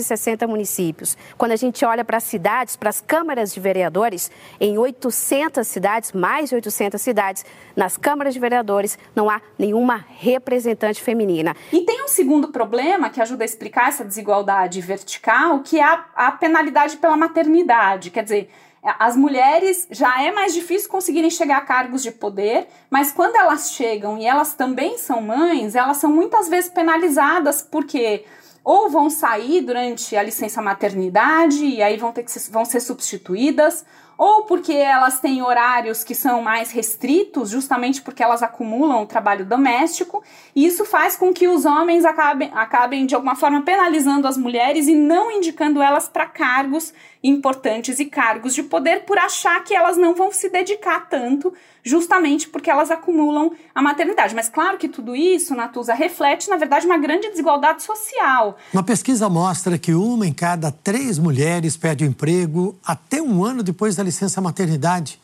5.560 0.00 0.46
municípios. 0.46 1.16
Quando 1.36 1.52
a 1.52 1.56
gente 1.56 1.84
olha 1.84 2.04
para 2.04 2.16
as 2.16 2.24
cidades, 2.24 2.76
para 2.76 2.90
as 2.90 3.00
câmaras 3.00 3.52
de 3.52 3.60
vereadores, 3.60 4.30
em 4.60 4.78
800 4.78 5.66
cidades, 5.66 6.12
mais 6.12 6.48
de 6.48 6.54
800 6.56 7.00
cidades, 7.00 7.44
nas 7.76 7.96
câmaras 7.96 8.34
de 8.34 8.40
vereadores 8.40 8.98
não 9.14 9.30
há 9.30 9.40
nenhuma 9.58 10.04
representante 10.18 11.02
feminina. 11.02 11.54
E 11.72 11.82
tem 11.82 12.04
um 12.04 12.08
segundo 12.08 12.48
problema 12.48 13.10
que 13.10 13.20
ajuda 13.20 13.44
a 13.44 13.46
explicar 13.46 13.88
essa 13.88 14.04
desigualdade 14.04 14.80
vertical, 14.80 15.60
que 15.60 15.78
é 15.78 15.84
a, 15.84 16.04
a 16.14 16.32
penalidade 16.32 16.96
pela 16.96 17.16
maternidade. 17.16 18.10
Quer 18.10 18.24
dizer, 18.24 18.50
as 18.82 19.14
mulheres 19.14 19.86
já 19.90 20.22
é 20.22 20.32
mais 20.32 20.54
difícil 20.54 20.88
conseguirem 20.88 21.30
chegar 21.30 21.58
a 21.58 21.62
cargos 21.62 22.02
de 22.02 22.10
poder, 22.10 22.66
mas 22.88 23.12
quando 23.12 23.36
elas 23.36 23.72
chegam 23.72 24.16
e 24.16 24.24
elas 24.24 24.54
também 24.54 24.96
são 24.96 25.20
mães, 25.20 25.74
elas 25.74 25.98
são 25.98 26.10
muitas 26.10 26.48
vezes 26.48 26.70
penalizadas 26.70 27.60
porque 27.60 28.24
ou 28.64 28.90
vão 28.90 29.08
sair 29.08 29.62
durante 29.62 30.16
a 30.16 30.22
licença 30.22 30.60
maternidade 30.60 31.64
e 31.64 31.82
aí 31.82 31.96
vão 31.96 32.12
ter 32.12 32.22
que 32.22 32.30
ser, 32.30 32.50
vão 32.50 32.64
ser 32.64 32.80
substituídas, 32.80 33.84
ou 34.18 34.42
porque 34.42 34.74
elas 34.74 35.18
têm 35.18 35.40
horários 35.40 36.04
que 36.04 36.14
são 36.14 36.42
mais 36.42 36.70
restritos, 36.70 37.48
justamente 37.48 38.02
porque 38.02 38.22
elas 38.22 38.42
acumulam 38.42 39.02
o 39.02 39.06
trabalho 39.06 39.46
doméstico, 39.46 40.22
e 40.54 40.66
isso 40.66 40.84
faz 40.84 41.16
com 41.16 41.32
que 41.32 41.48
os 41.48 41.64
homens 41.64 42.04
acabem, 42.04 42.50
acabem 42.54 43.06
de 43.06 43.14
alguma 43.14 43.34
forma 43.34 43.62
penalizando 43.62 44.28
as 44.28 44.36
mulheres 44.36 44.88
e 44.88 44.94
não 44.94 45.30
indicando 45.30 45.80
elas 45.80 46.06
para 46.06 46.26
cargos 46.26 46.92
importantes 47.22 47.98
e 47.98 48.06
cargos 48.06 48.54
de 48.54 48.62
poder 48.62 49.04
por 49.04 49.18
achar 49.18 49.62
que 49.62 49.74
elas 49.74 49.96
não 49.96 50.14
vão 50.14 50.32
se 50.32 50.48
dedicar 50.48 51.08
tanto, 51.08 51.52
justamente 51.82 52.48
porque 52.48 52.70
elas 52.70 52.90
acumulam 52.90 53.52
a 53.74 53.82
maternidade. 53.82 54.34
Mas 54.34 54.48
claro 54.48 54.78
que 54.78 54.88
tudo 54.88 55.14
isso, 55.14 55.54
Natuza, 55.54 55.94
reflete, 55.94 56.48
na 56.48 56.56
verdade, 56.56 56.86
uma 56.86 56.98
grande 56.98 57.28
desigualdade 57.28 57.82
social. 57.82 58.56
Uma 58.72 58.82
pesquisa 58.82 59.28
mostra 59.28 59.78
que 59.78 59.92
uma 59.92 60.26
em 60.26 60.32
cada 60.32 60.70
três 60.70 61.18
mulheres 61.18 61.76
perde 61.76 62.04
o 62.04 62.06
emprego 62.06 62.78
até 62.84 63.20
um 63.20 63.44
ano 63.44 63.62
depois 63.62 63.96
da 63.96 64.02
licença 64.02 64.40
maternidade. 64.40 65.20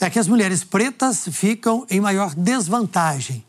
É 0.00 0.08
que 0.08 0.18
as 0.18 0.28
mulheres 0.28 0.62
pretas 0.62 1.28
ficam 1.28 1.84
em 1.90 2.00
maior 2.00 2.34
desvantagem. 2.34 3.44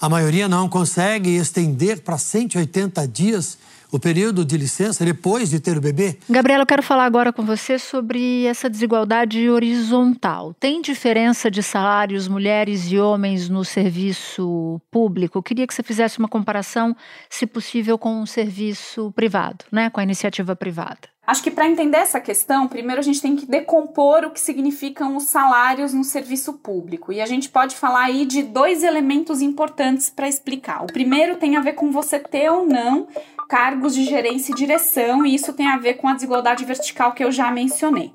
A 0.00 0.08
maioria 0.08 0.48
não 0.48 0.66
consegue 0.66 1.36
estender 1.36 2.00
para 2.00 2.16
180 2.16 3.06
dias 3.06 3.58
o 3.90 3.98
período 3.98 4.44
de 4.44 4.56
licença 4.56 5.04
depois 5.04 5.50
de 5.50 5.60
ter 5.60 5.76
o 5.76 5.80
bebê? 5.80 6.16
Gabriela, 6.28 6.62
eu 6.62 6.66
quero 6.66 6.82
falar 6.82 7.04
agora 7.04 7.32
com 7.32 7.44
você 7.44 7.78
sobre 7.78 8.44
essa 8.44 8.68
desigualdade 8.70 9.48
horizontal. 9.48 10.54
Tem 10.58 10.80
diferença 10.80 11.50
de 11.50 11.62
salários 11.62 12.28
mulheres 12.28 12.90
e 12.90 12.98
homens 12.98 13.48
no 13.48 13.64
serviço 13.64 14.80
público? 14.90 15.38
Eu 15.38 15.42
queria 15.42 15.66
que 15.66 15.74
você 15.74 15.82
fizesse 15.82 16.18
uma 16.18 16.28
comparação, 16.28 16.96
se 17.28 17.46
possível, 17.46 17.98
com 17.98 18.22
o 18.22 18.26
serviço 18.26 19.12
privado, 19.12 19.64
né, 19.70 19.90
com 19.90 20.00
a 20.00 20.02
iniciativa 20.02 20.54
privada. 20.54 21.08
Acho 21.30 21.44
que 21.44 21.50
para 21.52 21.68
entender 21.68 21.98
essa 21.98 22.18
questão, 22.18 22.66
primeiro 22.66 22.98
a 22.98 23.04
gente 23.04 23.22
tem 23.22 23.36
que 23.36 23.46
decompor 23.46 24.24
o 24.24 24.32
que 24.32 24.40
significam 24.40 25.14
os 25.16 25.24
salários 25.26 25.94
no 25.94 26.02
serviço 26.02 26.54
público. 26.54 27.12
E 27.12 27.20
a 27.20 27.26
gente 27.26 27.48
pode 27.48 27.76
falar 27.76 28.06
aí 28.06 28.26
de 28.26 28.42
dois 28.42 28.82
elementos 28.82 29.40
importantes 29.40 30.10
para 30.10 30.28
explicar. 30.28 30.82
O 30.82 30.88
primeiro 30.88 31.36
tem 31.36 31.56
a 31.56 31.60
ver 31.60 31.74
com 31.74 31.92
você 31.92 32.18
ter 32.18 32.50
ou 32.50 32.66
não 32.66 33.06
cargos 33.50 33.96
de 33.96 34.04
gerência 34.04 34.52
e 34.52 34.54
direção, 34.54 35.26
e 35.26 35.34
isso 35.34 35.52
tem 35.52 35.66
a 35.66 35.76
ver 35.76 35.94
com 35.94 36.06
a 36.06 36.14
desigualdade 36.14 36.64
vertical 36.64 37.12
que 37.12 37.24
eu 37.24 37.32
já 37.32 37.50
mencionei. 37.50 38.12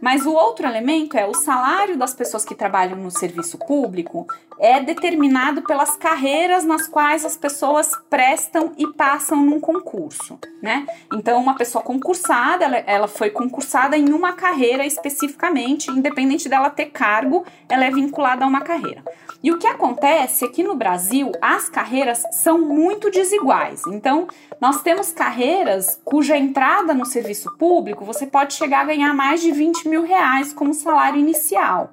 Mas 0.00 0.24
o 0.24 0.32
outro 0.32 0.64
elemento 0.64 1.16
é 1.16 1.26
o 1.26 1.34
salário 1.34 1.98
das 1.98 2.14
pessoas 2.14 2.44
que 2.44 2.54
trabalham 2.54 2.96
no 2.96 3.10
serviço 3.10 3.58
público 3.58 4.28
é 4.58 4.80
determinado 4.80 5.62
pelas 5.62 5.96
carreiras 5.96 6.64
nas 6.64 6.86
quais 6.86 7.24
as 7.24 7.36
pessoas 7.36 7.90
prestam 8.08 8.72
e 8.76 8.86
passam 8.92 9.42
num 9.42 9.60
concurso, 9.60 10.38
né? 10.62 10.86
Então, 11.12 11.40
uma 11.40 11.54
pessoa 11.54 11.82
concursada, 11.82 12.64
ela, 12.64 12.76
ela 12.78 13.08
foi 13.08 13.30
concursada 13.30 13.96
em 13.96 14.12
uma 14.12 14.32
carreira 14.32 14.84
especificamente, 14.84 15.90
independente 15.90 16.48
dela 16.48 16.70
ter 16.70 16.86
cargo, 16.86 17.44
ela 17.68 17.84
é 17.84 17.90
vinculada 17.90 18.44
a 18.44 18.48
uma 18.48 18.60
carreira. 18.60 19.02
E 19.42 19.52
o 19.52 19.58
que 19.58 19.66
acontece 19.66 20.44
é 20.44 20.48
que 20.48 20.62
no 20.62 20.74
Brasil 20.74 21.30
as 21.40 21.68
carreiras 21.68 22.24
são 22.32 22.58
muito 22.58 23.10
desiguais. 23.10 23.82
Então, 23.88 24.26
nós 24.60 24.82
temos 24.82 25.12
carreiras 25.12 26.00
cuja 26.04 26.36
entrada 26.36 26.94
no 26.94 27.04
serviço 27.04 27.56
público 27.56 28.04
você 28.04 28.26
pode 28.26 28.54
chegar 28.54 28.80
a 28.80 28.84
ganhar 28.84 29.14
mais 29.14 29.40
de 29.40 29.52
20 29.52 29.88
mil 29.88 30.02
reais 30.02 30.52
como 30.52 30.74
salário 30.74 31.20
inicial. 31.20 31.92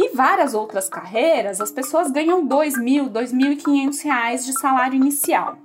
E 0.00 0.08
várias 0.16 0.54
outras 0.54 0.88
carreiras, 0.88 1.60
as 1.60 1.70
pessoas 1.70 2.10
ganham 2.10 2.42
2 2.42 2.78
mil, 2.78 3.10
2.500 3.10 4.02
reais 4.02 4.46
de 4.46 4.58
salário 4.58 4.96
inicial. 4.96 5.58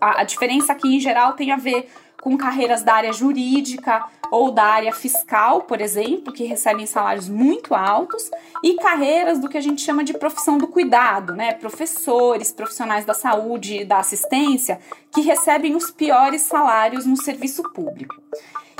A, 0.00 0.22
a 0.22 0.24
diferença 0.24 0.72
aqui, 0.72 0.96
em 0.96 0.98
geral, 0.98 1.34
tem 1.34 1.52
a 1.52 1.56
ver 1.56 1.88
com 2.20 2.36
carreiras 2.36 2.82
da 2.82 2.94
área 2.94 3.12
jurídica 3.12 4.06
ou 4.28 4.50
da 4.50 4.64
área 4.64 4.92
fiscal, 4.92 5.62
por 5.62 5.80
exemplo, 5.80 6.32
que 6.32 6.42
recebem 6.42 6.84
salários 6.84 7.28
muito 7.28 7.76
altos, 7.76 8.28
e 8.60 8.74
carreiras 8.74 9.38
do 9.38 9.48
que 9.48 9.56
a 9.56 9.60
gente 9.60 9.82
chama 9.82 10.02
de 10.02 10.14
profissão 10.14 10.58
do 10.58 10.66
cuidado, 10.66 11.36
né? 11.36 11.52
Professores, 11.52 12.50
profissionais 12.50 13.04
da 13.04 13.14
saúde 13.14 13.82
e 13.82 13.84
da 13.84 13.98
assistência, 13.98 14.80
que 15.14 15.20
recebem 15.20 15.76
os 15.76 15.92
piores 15.92 16.42
salários 16.42 17.06
no 17.06 17.16
serviço 17.16 17.62
público. 17.72 18.16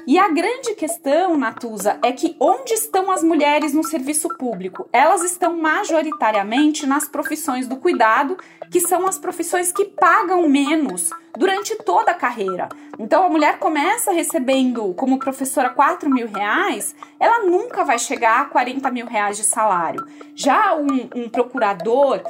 E 0.07 0.19
a 0.19 0.29
grande 0.29 0.75
questão, 0.75 1.35
Natuza, 1.35 1.99
é 2.03 2.13
que 2.13 2.37
onde 2.39 2.75
estão 2.75 3.11
as 3.11 3.23
mulheres 3.23 3.73
no 3.73 3.83
serviço 3.83 4.29
público? 4.29 4.87
Elas 4.93 5.23
estão 5.23 5.57
majoritariamente 5.57 6.87
nas 6.87 7.09
profissões 7.09 7.67
do 7.67 7.77
cuidado, 7.77 8.37
que 8.71 8.81
são 8.81 9.07
as 9.07 9.19
profissões 9.19 9.73
que 9.73 9.87
pagam 9.87 10.47
menos 10.47 11.09
durante 11.39 11.75
toda 11.77 12.11
a 12.11 12.15
carreira. 12.15 12.69
Então 12.99 13.25
a 13.25 13.31
mulher 13.31 13.59
começa 13.59 14.13
recebendo 14.13 14.93
como 14.93 15.19
professora 15.19 15.71
4 15.71 16.11
mil 16.11 16.29
reais, 16.29 16.95
ela 17.19 17.45
nunca 17.45 17.83
vai 17.83 17.99
chegar 17.99 18.43
a 18.43 18.45
40 18.45 18.91
mil 18.91 19.07
reais 19.07 19.39
de 19.39 19.45
salário. 19.45 20.07
Já 20.35 20.77
um, 20.77 21.09
um 21.15 21.31
procurador 21.31 22.21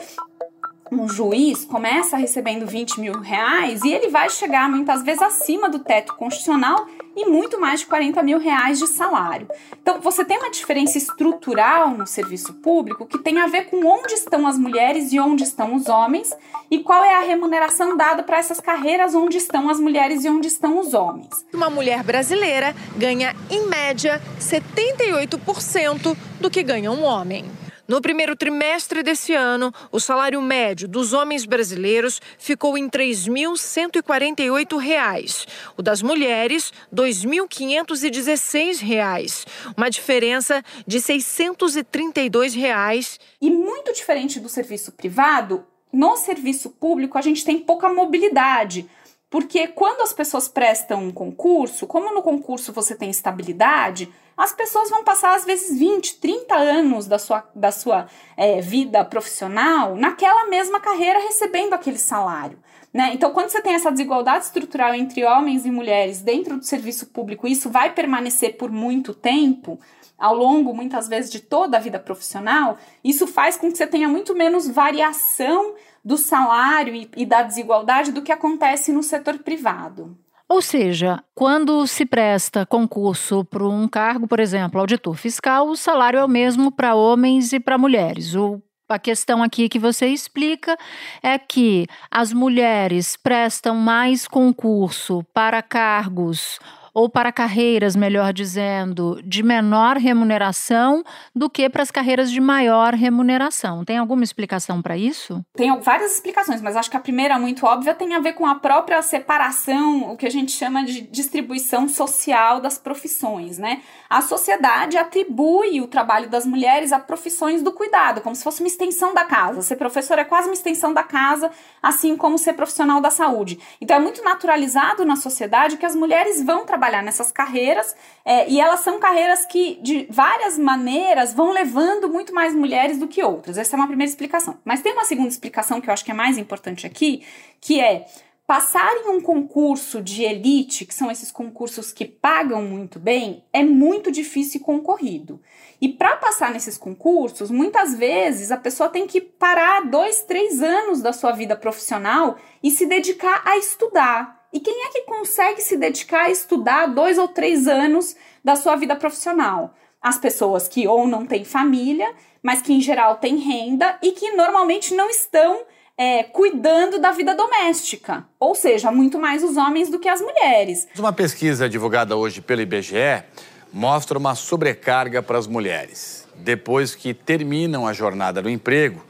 um 1.01 1.09
juiz 1.09 1.65
começa 1.65 2.17
recebendo 2.17 2.67
20 2.67 3.01
mil 3.01 3.21
reais 3.21 3.83
e 3.83 3.93
ele 3.93 4.09
vai 4.09 4.31
chegar 4.31 4.69
muitas 4.69 5.03
vezes 5.03 5.23
acima 5.23 5.69
do 5.69 5.79
teto 5.79 6.15
constitucional 6.15 6.87
e 7.17 7.27
muito 7.27 7.61
mais 7.61 7.81
de 7.81 7.87
40 7.87 8.23
mil 8.23 8.39
reais 8.39 8.79
de 8.79 8.87
salário. 8.87 9.49
Então, 9.81 10.01
você 10.01 10.25
tem 10.25 10.39
uma 10.39 10.51
diferença 10.51 10.99
estrutural 10.99 11.91
no 11.91 12.07
serviço 12.07 12.55
público 12.55 13.07
que 13.07 13.19
tem 13.19 13.39
a 13.41 13.47
ver 13.47 13.67
com 13.67 13.85
onde 13.87 14.15
estão 14.15 14.47
as 14.47 14.59
mulheres 14.59 15.13
e 15.13 15.21
onde 15.21 15.45
estão 15.45 15.75
os 15.75 15.89
homens 15.89 16.33
e 16.71 16.81
qual 16.81 17.05
é 17.05 17.15
a 17.15 17.21
remuneração 17.21 17.97
dada 17.97 18.23
para 18.23 18.39
essas 18.39 18.61
carreiras 18.61 19.15
onde 19.15 19.37
estão 19.37 19.69
as 19.69 19.79
mulheres 19.79 20.25
e 20.25 20.29
onde 20.29 20.49
estão 20.49 20.79
os 20.79 20.95
homens. 20.95 21.45
Uma 21.53 21.71
mulher 21.71 22.03
brasileira 22.03 22.75
ganha, 22.97 23.35
em 23.51 23.67
média, 23.67 24.21
78% 24.41 26.17
do 26.41 26.51
que 26.51 26.63
ganha 26.63 26.91
um 26.91 27.05
homem. 27.05 27.64
No 27.87 28.01
primeiro 28.01 28.35
trimestre 28.35 29.03
desse 29.03 29.35
ano, 29.35 29.71
o 29.93 30.01
salário 30.01 30.41
médio 30.41 30.89
dos 30.89 31.13
homens 31.13 31.45
brasileiros 31.45 32.19
ficou 32.39 32.79
em 32.79 32.85
R$ 32.85 32.91
3.148. 32.91 35.47
O 35.77 35.83
das 35.83 36.01
mulheres, 36.01 36.73
R$ 36.91 37.03
2.516. 37.03 39.47
Uma 39.77 39.91
diferença 39.91 40.65
de 40.87 40.99
632 40.99 42.55
reais. 42.55 43.21
E 43.39 43.51
muito 43.51 43.93
diferente 43.93 44.41
do 44.41 44.49
serviço 44.49 44.91
privado, 44.93 45.67
no 45.93 46.17
serviço 46.17 46.71
público 46.71 47.19
a 47.19 47.21
gente 47.21 47.45
tem 47.45 47.59
pouca 47.59 47.93
mobilidade. 47.93 48.89
Porque 49.35 49.67
quando 49.67 50.01
as 50.03 50.13
pessoas 50.13 50.47
prestam 50.47 51.03
um 51.03 51.11
concurso, 51.11 51.89
como 51.89 52.15
no 52.15 52.23
concurso 52.23 52.73
você 52.73 52.95
tem 52.95 53.11
estabilidade, 53.11 54.09
as 54.37 54.53
pessoas 54.53 54.91
vão 54.91 55.03
passar 55.03 55.35
às 55.35 55.45
vezes 55.45 55.77
20, 55.77 56.21
30 56.21 56.55
anos 56.55 57.09
da 57.09 57.19
sua, 57.19 57.45
da 57.53 57.73
sua 57.73 58.07
é, 58.37 58.61
vida 58.61 59.05
profissional 59.05 59.97
naquela 59.97 60.47
mesma 60.47 60.79
carreira 60.79 61.19
recebendo 61.19 61.73
aquele 61.73 61.99
salário. 61.99 62.61
Né? 62.93 63.11
Então, 63.13 63.33
quando 63.33 63.49
você 63.49 63.61
tem 63.61 63.75
essa 63.75 63.91
desigualdade 63.91 64.45
estrutural 64.45 64.95
entre 64.95 65.25
homens 65.25 65.67
e 65.67 65.71
mulheres 65.73 66.23
dentro 66.23 66.57
do 66.57 66.65
serviço 66.65 67.07
público, 67.07 67.49
isso 67.49 67.69
vai 67.69 67.93
permanecer 67.93 68.57
por 68.57 68.71
muito 68.71 69.13
tempo, 69.13 69.81
ao 70.17 70.37
longo, 70.37 70.73
muitas 70.73 71.09
vezes, 71.09 71.29
de 71.29 71.41
toda 71.41 71.77
a 71.77 71.81
vida 71.81 71.99
profissional, 71.99 72.79
isso 73.03 73.27
faz 73.27 73.57
com 73.57 73.69
que 73.69 73.77
você 73.77 73.87
tenha 73.87 74.09
muito 74.09 74.33
menos 74.33 74.69
variação 74.69 75.75
do 76.05 76.19
salário 76.19 76.95
e, 76.95 77.11
e 77.17 77.25
da 77.25 77.43
desigualdade 77.43 78.13
do 78.13 78.23
que 78.23 78.33
acontece 78.33 78.93
no 78.93 79.03
setor 79.03 79.39
privado. 79.39 80.17
Ou 80.47 80.61
seja, 80.61 81.25
quando 81.35 81.87
se 81.87 82.05
presta 82.05 82.67
concurso 82.67 83.45
para 83.45 83.67
um 83.67 83.89
cargo, 83.89 84.29
por 84.29 84.39
exemplo, 84.39 84.79
auditor 84.79 85.15
fiscal, 85.15 85.69
o 85.69 85.77
salário 85.77 86.19
é 86.19 86.25
o 86.25 86.29
mesmo 86.29 86.71
para 86.71 86.95
homens 86.95 87.53
e 87.53 87.59
para 87.59 87.79
mulheres. 87.79 88.35
O 88.35 88.63
a 88.87 88.99
questão 88.99 89.43
aqui 89.43 89.69
que 89.69 89.79
você 89.79 90.07
explica 90.09 90.77
é 91.23 91.39
que 91.39 91.87
as 92.11 92.35
mulheres 92.35 93.17
prestam 93.17 93.77
mais 93.77 94.29
concurso 94.29 95.25
para 95.33 95.63
cargos 95.63 96.59
ou 96.95 97.09
para 97.09 97.33
carreiras, 97.33 97.97
melhor 97.97 98.33
dizendo, 98.33 99.21
de 99.25 99.43
menor 99.43 99.97
remuneração 99.97 101.03
do 101.35 101.51
que 101.51 101.69
para 101.69 101.83
as 101.83 101.91
carreiras 101.91 102.31
de 102.31 102.41
maior 102.41 102.95
remuneração. 102.95 103.85
Tem 103.85 103.99
alguma 103.99 104.23
explicação 104.23 104.81
para 104.81 104.97
isso? 104.97 105.45
Tem 105.57 105.77
várias 105.81 106.15
explicações, 106.15 106.63
mas 106.63 106.77
acho 106.77 106.89
que 106.89 106.97
a 106.97 107.01
primeira, 107.01 107.37
muito 107.37 107.67
óbvia, 107.67 107.95
tem 107.95 108.15
a 108.15 108.21
ver 108.21 108.35
com 108.35 108.47
a 108.47 108.55
própria 108.55 109.03
separação, 109.03 110.13
o 110.13 110.17
que 110.17 110.25
a 110.25 110.31
gente 110.31 110.53
chama 110.53 110.85
de 110.85 111.01
distribuição 111.01 111.89
social 111.89 112.61
das 112.61 112.79
profissões, 112.79 113.59
né? 113.59 113.83
A 114.09 114.23
sociedade 114.23 114.97
atribui 114.97 115.81
o 115.81 115.89
trabalho 115.89 116.31
das 116.31 116.47
mulheres 116.47 116.93
a 116.93 117.01
profissões 117.01 117.61
do 117.61 117.73
cuidado, 117.73 118.21
como 118.21 118.37
se 118.37 118.45
fosse 118.45 118.61
uma 118.61 118.69
extensão 118.69 119.13
da 119.13 119.25
casa. 119.25 119.63
Ser 119.63 119.75
professor 119.75 120.17
é 120.21 120.25
quase 120.25 120.47
uma 120.47 120.55
extensão 120.55 120.95
da 120.95 121.03
casa, 121.03 121.51
assim 121.83 122.17
como 122.17 122.39
ser 122.39 122.53
profissional 122.53 123.01
da 123.01 123.11
saúde. 123.11 123.59
Então 123.81 123.97
é 123.97 124.01
muito 124.01 124.23
naturalizado 124.23 125.05
na 125.05 125.17
sociedade 125.17 125.77
que 125.77 125.87
as 125.87 125.97
mulheres 125.97 126.41
vão 126.41 126.65
trabalhar 126.65 126.84
nessas 126.91 127.33
carreiras 127.33 127.95
é, 128.25 128.49
e 128.49 128.61
elas 128.61 128.81
são 128.81 128.99
carreiras 128.99 129.45
que, 129.45 129.79
de 129.83 130.07
várias 130.11 130.59
maneiras, 130.59 131.33
vão 131.33 131.53
levando 131.53 132.09
muito 132.09 132.35
mais 132.35 132.55
mulheres 132.55 132.99
do 132.99 133.09
que 133.09 133.23
outras. 133.23 133.59
Essa 133.59 133.77
é 133.77 133.79
uma 133.79 133.87
primeira 133.87 134.11
explicação. 134.11 134.59
Mas 134.65 134.83
tem 134.83 134.93
uma 134.93 135.05
segunda 135.05 135.29
explicação 135.29 135.81
que 135.81 135.89
eu 135.89 135.93
acho 135.93 136.05
que 136.05 136.11
é 136.11 136.15
mais 136.15 136.39
importante 136.39 136.87
aqui, 136.87 137.25
que 137.61 137.81
é 137.81 138.07
passar 138.47 138.95
em 138.97 139.09
um 139.09 139.21
concurso 139.21 140.03
de 140.03 140.23
elite, 140.23 140.85
que 140.85 140.95
são 140.95 141.11
esses 141.11 141.33
concursos 141.33 141.93
que 141.93 142.05
pagam 142.05 142.63
muito 142.63 142.99
bem, 142.99 143.43
é 143.53 143.63
muito 143.63 144.13
difícil 144.13 144.61
e 144.61 144.65
concorrido. 144.65 145.41
E 145.81 145.89
para 145.89 146.17
passar 146.17 146.51
nesses 146.51 146.77
concursos, 146.77 147.51
muitas 147.51 147.95
vezes 147.95 148.51
a 148.51 148.57
pessoa 148.57 148.89
tem 148.89 149.07
que 149.07 149.21
parar 149.21 149.87
dois, 149.87 150.23
três 150.23 150.63
anos 150.63 151.01
da 151.01 151.13
sua 151.13 151.33
vida 151.33 151.57
profissional 151.57 152.37
e 152.63 152.71
se 152.71 152.87
dedicar 152.87 153.43
a 153.45 153.57
estudar. 153.57 154.44
E 154.55 154.61
quem 154.61 154.85
é 154.85 154.89
que 154.89 155.01
consegue 155.01 155.61
se 155.61 155.77
dedicar 155.77 156.27
a 156.27 156.31
estudar 156.31 156.87
dois 156.87 157.19
ou 157.19 157.27
três 157.27 157.67
anos 157.67 158.15
da 158.45 158.55
sua 158.55 158.77
vida 158.77 158.95
profissional? 158.95 159.75
As 160.01 160.17
pessoas 160.17 160.69
que 160.69 160.87
ou 160.87 161.09
não 161.09 161.27
têm 161.27 161.45
família, 161.45 162.15
mas 162.41 162.63
que 162.63 162.73
em 162.73 162.81
geral 162.81 163.17
têm 163.17 163.37
renda 163.37 163.99
e 164.01 164.13
que 164.13 164.31
normalmente 164.31 164.95
não 164.95 165.11
estão 165.11 165.63
é, 165.99 166.23
cuidando 166.23 167.01
da 167.01 167.11
vida 167.11 167.35
doméstica, 167.35 168.25
ou 168.39 168.55
seja, 168.55 168.93
muito 168.93 169.19
mais 169.19 169.43
os 169.43 169.57
homens 169.57 169.89
do 169.91 169.99
que 169.99 170.09
as 170.09 170.21
mulheres. 170.21 170.87
Uma 170.97 171.13
pesquisa 171.13 171.69
divulgada 171.69 172.17
hoje 172.17 172.41
pelo 172.41 172.61
IBGE 172.61 173.25
mostra 173.73 174.17
uma 174.17 174.37
sobrecarga 174.37 175.21
para 175.21 175.37
as 175.37 175.49
mulheres. 175.49 176.29
Depois 176.37 176.95
que 176.95 177.13
terminam 177.13 177.89
a 177.89 177.93
jornada 177.93 178.41
no 178.41 178.49
emprego, 178.49 179.05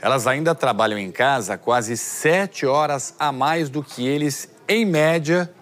elas 0.00 0.26
ainda 0.26 0.54
trabalham 0.54 0.98
em 0.98 1.10
casa 1.10 1.58
quase 1.58 1.94
sete 1.94 2.64
horas 2.64 3.14
a 3.18 3.30
mais 3.30 3.68
do 3.68 3.82
que 3.82 4.06
eles, 4.06 4.48
em 4.68 4.84
média, 4.84 5.52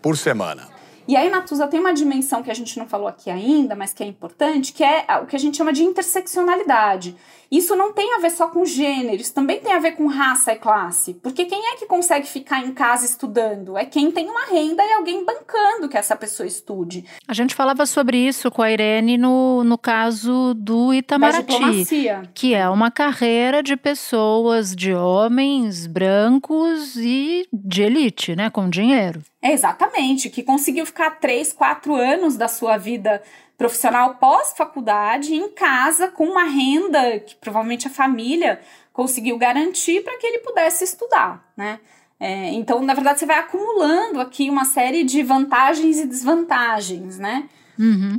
por 0.00 0.16
semana. 0.16 0.68
E 1.08 1.14
aí, 1.14 1.30
Natuza, 1.30 1.68
tem 1.68 1.78
uma 1.78 1.94
dimensão 1.94 2.42
que 2.42 2.50
a 2.50 2.54
gente 2.54 2.76
não 2.78 2.86
falou 2.88 3.06
aqui 3.06 3.30
ainda, 3.30 3.76
mas 3.76 3.92
que 3.92 4.02
é 4.02 4.06
importante, 4.06 4.72
que 4.72 4.82
é 4.82 5.04
o 5.22 5.26
que 5.26 5.36
a 5.36 5.38
gente 5.38 5.56
chama 5.56 5.72
de 5.72 5.84
interseccionalidade. 5.84 7.14
Isso 7.50 7.76
não 7.76 7.92
tem 7.92 8.14
a 8.14 8.18
ver 8.18 8.30
só 8.30 8.48
com 8.48 8.64
gênero, 8.64 9.20
isso 9.20 9.34
também 9.34 9.60
tem 9.60 9.72
a 9.72 9.78
ver 9.78 9.92
com 9.92 10.06
raça 10.06 10.52
e 10.52 10.56
classe. 10.56 11.14
Porque 11.14 11.44
quem 11.44 11.72
é 11.72 11.76
que 11.76 11.86
consegue 11.86 12.26
ficar 12.26 12.64
em 12.64 12.72
casa 12.72 13.06
estudando? 13.06 13.76
É 13.76 13.84
quem 13.84 14.10
tem 14.10 14.28
uma 14.28 14.46
renda 14.46 14.82
e 14.84 14.92
alguém 14.92 15.24
bancando 15.24 15.88
que 15.88 15.96
essa 15.96 16.16
pessoa 16.16 16.46
estude. 16.46 17.04
A 17.26 17.34
gente 17.34 17.54
falava 17.54 17.86
sobre 17.86 18.18
isso 18.18 18.50
com 18.50 18.62
a 18.62 18.70
Irene 18.70 19.16
no, 19.16 19.62
no 19.64 19.78
caso 19.78 20.54
do 20.54 20.92
Itamaraty, 20.92 22.08
que 22.34 22.54
é 22.54 22.68
uma 22.68 22.90
carreira 22.90 23.62
de 23.62 23.76
pessoas, 23.76 24.74
de 24.74 24.92
homens 24.92 25.86
brancos 25.86 26.96
e 26.96 27.46
de 27.52 27.82
elite, 27.82 28.34
né, 28.34 28.50
com 28.50 28.68
dinheiro. 28.68 29.22
É 29.40 29.52
exatamente, 29.52 30.28
que 30.28 30.42
conseguiu 30.42 30.84
ficar 30.84 31.10
três, 31.20 31.52
quatro 31.52 31.94
anos 31.94 32.36
da 32.36 32.48
sua 32.48 32.76
vida 32.76 33.22
profissional 33.56 34.16
pós-faculdade 34.16 35.34
em 35.34 35.50
casa 35.50 36.08
com 36.08 36.26
uma 36.26 36.44
renda 36.44 37.18
que 37.20 37.34
provavelmente 37.36 37.86
a 37.86 37.90
família 37.90 38.60
conseguiu 38.92 39.38
garantir 39.38 40.02
para 40.02 40.16
que 40.18 40.26
ele 40.26 40.38
pudesse 40.40 40.84
estudar, 40.84 41.44
né? 41.56 41.80
É, 42.18 42.50
então, 42.52 42.80
na 42.82 42.94
verdade, 42.94 43.18
você 43.20 43.26
vai 43.26 43.38
acumulando 43.38 44.20
aqui 44.20 44.48
uma 44.48 44.64
série 44.64 45.04
de 45.04 45.22
vantagens 45.22 45.98
e 45.98 46.06
desvantagens, 46.06 47.18
né? 47.18 47.48
Uhum. 47.78 48.18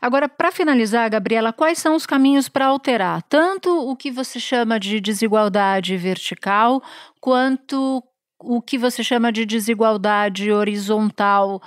Agora, 0.00 0.28
para 0.28 0.50
finalizar, 0.50 1.10
Gabriela, 1.10 1.52
quais 1.52 1.78
são 1.78 1.94
os 1.94 2.06
caminhos 2.06 2.48
para 2.48 2.66
alterar 2.66 3.22
tanto 3.24 3.70
o 3.70 3.94
que 3.94 4.10
você 4.10 4.40
chama 4.40 4.80
de 4.80 4.98
desigualdade 5.00 5.96
vertical, 5.96 6.82
quanto 7.20 8.02
o 8.38 8.62
que 8.62 8.78
você 8.78 9.02
chama 9.02 9.30
de 9.32 9.44
desigualdade 9.44 10.50
horizontal 10.50 11.60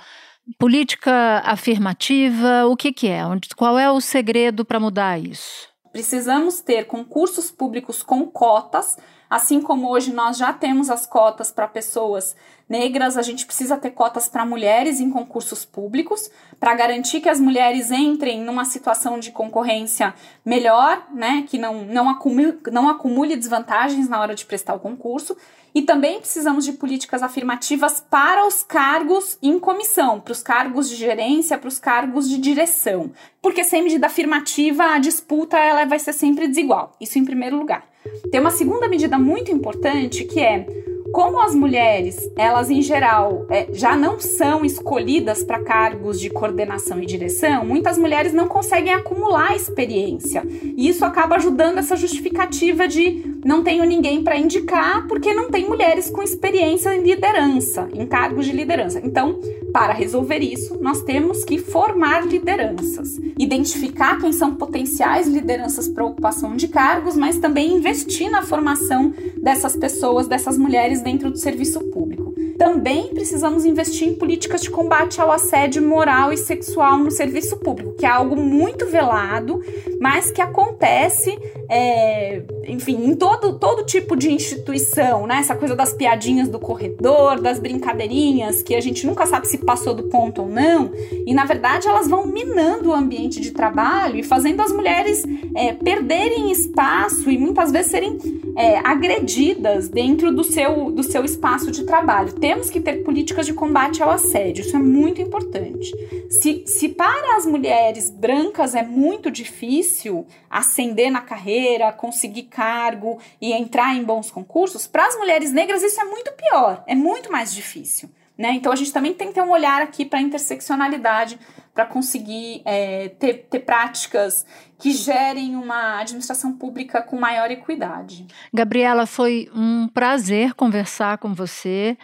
Política 0.58 1.42
afirmativa, 1.44 2.66
o 2.66 2.76
que, 2.76 2.92
que 2.92 3.08
é? 3.08 3.22
Qual 3.56 3.78
é 3.78 3.90
o 3.90 4.00
segredo 4.00 4.64
para 4.64 4.80
mudar 4.80 5.18
isso? 5.18 5.68
Precisamos 5.92 6.60
ter 6.60 6.86
concursos 6.86 7.50
públicos 7.50 8.02
com 8.02 8.26
cotas, 8.26 8.96
assim 9.28 9.60
como 9.60 9.90
hoje 9.90 10.12
nós 10.12 10.36
já 10.36 10.52
temos 10.52 10.90
as 10.90 11.06
cotas 11.06 11.52
para 11.52 11.68
pessoas 11.68 12.34
negras, 12.68 13.18
a 13.18 13.22
gente 13.22 13.44
precisa 13.44 13.76
ter 13.76 13.90
cotas 13.90 14.28
para 14.28 14.46
mulheres 14.46 14.98
em 14.98 15.10
concursos 15.10 15.64
públicos, 15.64 16.30
para 16.58 16.74
garantir 16.74 17.20
que 17.20 17.28
as 17.28 17.38
mulheres 17.38 17.90
entrem 17.90 18.42
numa 18.42 18.64
situação 18.64 19.20
de 19.20 19.30
concorrência 19.30 20.14
melhor, 20.44 21.06
né, 21.12 21.44
que 21.46 21.58
não, 21.58 21.84
não, 21.84 22.08
acumule, 22.08 22.58
não 22.72 22.88
acumule 22.88 23.36
desvantagens 23.36 24.08
na 24.08 24.18
hora 24.18 24.34
de 24.34 24.46
prestar 24.46 24.74
o 24.74 24.80
concurso. 24.80 25.36
E 25.74 25.82
também 25.82 26.18
precisamos 26.18 26.64
de 26.64 26.72
políticas 26.72 27.22
afirmativas 27.22 28.04
para 28.10 28.46
os 28.46 28.62
cargos 28.62 29.38
em 29.42 29.58
comissão, 29.58 30.20
para 30.20 30.32
os 30.32 30.42
cargos 30.42 30.88
de 30.88 30.96
gerência, 30.96 31.56
para 31.56 31.68
os 31.68 31.78
cargos 31.78 32.28
de 32.28 32.38
direção. 32.38 33.10
Porque 33.40 33.64
sem 33.64 33.82
medida 33.82 34.06
afirmativa, 34.06 34.84
a 34.84 34.98
disputa 34.98 35.58
ela 35.58 35.84
vai 35.84 35.98
ser 35.98 36.12
sempre 36.12 36.46
desigual. 36.46 36.92
Isso 37.00 37.18
em 37.18 37.24
primeiro 37.24 37.56
lugar. 37.56 37.84
Tem 38.30 38.40
uma 38.40 38.50
segunda 38.50 38.88
medida 38.88 39.18
muito 39.18 39.50
importante 39.50 40.24
que 40.24 40.40
é 40.40 40.66
como 41.12 41.38
as 41.40 41.54
mulheres, 41.54 42.16
elas 42.36 42.70
em 42.70 42.80
geral 42.80 43.46
é, 43.50 43.68
já 43.72 43.94
não 43.94 44.18
são 44.18 44.64
escolhidas 44.64 45.44
para 45.44 45.62
cargos 45.62 46.18
de 46.18 46.30
coordenação 46.30 47.02
e 47.02 47.06
direção, 47.06 47.66
muitas 47.66 47.98
mulheres 47.98 48.32
não 48.32 48.48
conseguem 48.48 48.94
acumular 48.94 49.54
experiência. 49.54 50.42
E 50.74 50.88
isso 50.88 51.04
acaba 51.04 51.36
ajudando 51.36 51.76
essa 51.76 51.96
justificativa 51.96 52.88
de 52.88 53.31
não 53.44 53.62
tenho 53.62 53.84
ninguém 53.84 54.22
para 54.22 54.38
indicar 54.38 55.06
porque 55.08 55.34
não 55.34 55.50
tem 55.50 55.68
mulheres 55.68 56.08
com 56.08 56.22
experiência 56.22 56.94
em 56.94 57.02
liderança, 57.02 57.88
em 57.92 58.06
cargos 58.06 58.46
de 58.46 58.52
liderança. 58.52 59.00
Então, 59.02 59.40
para 59.72 59.92
resolver 59.92 60.38
isso, 60.38 60.78
nós 60.80 61.02
temos 61.02 61.44
que 61.44 61.58
formar 61.58 62.26
lideranças, 62.26 63.18
identificar 63.38 64.20
quem 64.20 64.32
são 64.32 64.54
potenciais 64.54 65.26
lideranças 65.26 65.88
para 65.88 66.04
ocupação 66.04 66.54
de 66.56 66.68
cargos, 66.68 67.16
mas 67.16 67.38
também 67.38 67.74
investir 67.74 68.30
na 68.30 68.42
formação 68.42 69.12
dessas 69.42 69.74
pessoas, 69.76 70.28
dessas 70.28 70.56
mulheres 70.56 71.02
dentro 71.02 71.30
do 71.30 71.38
serviço 71.38 71.80
público. 71.90 72.32
Também 72.58 73.08
precisamos 73.08 73.64
investir 73.64 74.06
em 74.06 74.14
políticas 74.14 74.60
de 74.60 74.70
combate 74.70 75.20
ao 75.20 75.32
assédio 75.32 75.82
moral 75.82 76.32
e 76.32 76.36
sexual 76.36 76.96
no 76.98 77.10
serviço 77.10 77.56
público, 77.56 77.94
que 77.94 78.06
é 78.06 78.08
algo 78.08 78.36
muito 78.36 78.86
velado, 78.86 79.60
mas 80.00 80.30
que 80.30 80.40
acontece, 80.40 81.36
é, 81.74 82.42
enfim, 82.68 83.02
em 83.02 83.14
todo, 83.14 83.58
todo 83.58 83.86
tipo 83.86 84.14
de 84.14 84.30
instituição, 84.30 85.26
né? 85.26 85.38
Essa 85.38 85.56
coisa 85.56 85.74
das 85.74 85.94
piadinhas 85.94 86.46
do 86.50 86.58
corredor, 86.58 87.40
das 87.40 87.58
brincadeirinhas, 87.58 88.62
que 88.62 88.74
a 88.74 88.80
gente 88.80 89.06
nunca 89.06 89.24
sabe 89.24 89.48
se 89.48 89.56
passou 89.56 89.94
do 89.94 90.02
ponto 90.02 90.42
ou 90.42 90.48
não, 90.50 90.92
e 91.26 91.32
na 91.32 91.46
verdade 91.46 91.88
elas 91.88 92.06
vão 92.06 92.26
minando 92.26 92.90
o 92.90 92.92
ambiente 92.92 93.40
de 93.40 93.52
trabalho 93.52 94.18
e 94.18 94.22
fazendo 94.22 94.60
as 94.60 94.70
mulheres 94.70 95.24
é, 95.54 95.72
perderem 95.72 96.52
espaço 96.52 97.30
e 97.30 97.38
muitas 97.38 97.72
vezes 97.72 97.90
serem 97.90 98.18
é, 98.54 98.78
agredidas 98.86 99.88
dentro 99.88 100.30
do 100.30 100.44
seu, 100.44 100.90
do 100.90 101.02
seu 101.02 101.24
espaço 101.24 101.70
de 101.70 101.84
trabalho. 101.84 102.34
Temos 102.34 102.68
que 102.68 102.80
ter 102.80 103.02
políticas 103.02 103.46
de 103.46 103.54
combate 103.54 104.02
ao 104.02 104.10
assédio, 104.10 104.60
isso 104.60 104.76
é 104.76 104.78
muito 104.78 105.22
importante. 105.22 105.90
Se, 106.32 106.64
se 106.66 106.88
para 106.88 107.36
as 107.36 107.44
mulheres 107.44 108.08
brancas 108.08 108.74
é 108.74 108.82
muito 108.82 109.30
difícil 109.30 110.26
ascender 110.48 111.10
na 111.10 111.20
carreira, 111.20 111.92
conseguir 111.92 112.44
cargo 112.44 113.18
e 113.38 113.52
entrar 113.52 113.94
em 113.94 114.02
bons 114.02 114.30
concursos, 114.30 114.86
para 114.86 115.06
as 115.06 115.14
mulheres 115.16 115.52
negras 115.52 115.82
isso 115.82 116.00
é 116.00 116.04
muito 116.04 116.32
pior, 116.32 116.82
é 116.86 116.94
muito 116.94 117.30
mais 117.30 117.54
difícil. 117.54 118.08
Né? 118.36 118.52
Então 118.54 118.72
a 118.72 118.76
gente 118.76 118.92
também 118.92 119.12
tem 119.12 119.28
que 119.28 119.34
ter 119.34 119.42
um 119.42 119.50
olhar 119.50 119.82
aqui 119.82 120.06
para 120.06 120.18
a 120.18 120.22
interseccionalidade 120.22 121.38
para 121.74 121.84
conseguir 121.84 122.62
é, 122.64 123.10
ter, 123.10 123.46
ter 123.50 123.60
práticas 123.60 124.46
que 124.78 124.90
gerem 124.90 125.54
uma 125.54 126.00
administração 126.00 126.54
pública 126.54 127.02
com 127.02 127.16
maior 127.18 127.50
equidade. 127.50 128.26
Gabriela, 128.52 129.04
foi 129.04 129.50
um 129.54 129.86
prazer 129.86 130.54
conversar 130.54 131.18
com 131.18 131.34
você. 131.34 131.96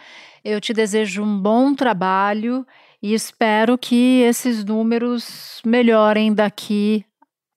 Eu 0.45 0.61
te 0.61 0.71
desejo 0.71 1.23
um 1.23 1.39
bom 1.39 1.73
trabalho 1.73 2.65
e 3.01 3.13
espero 3.13 3.77
que 3.77 4.21
esses 4.21 4.63
números 4.63 5.61
melhorem 5.65 6.33
daqui 6.33 7.05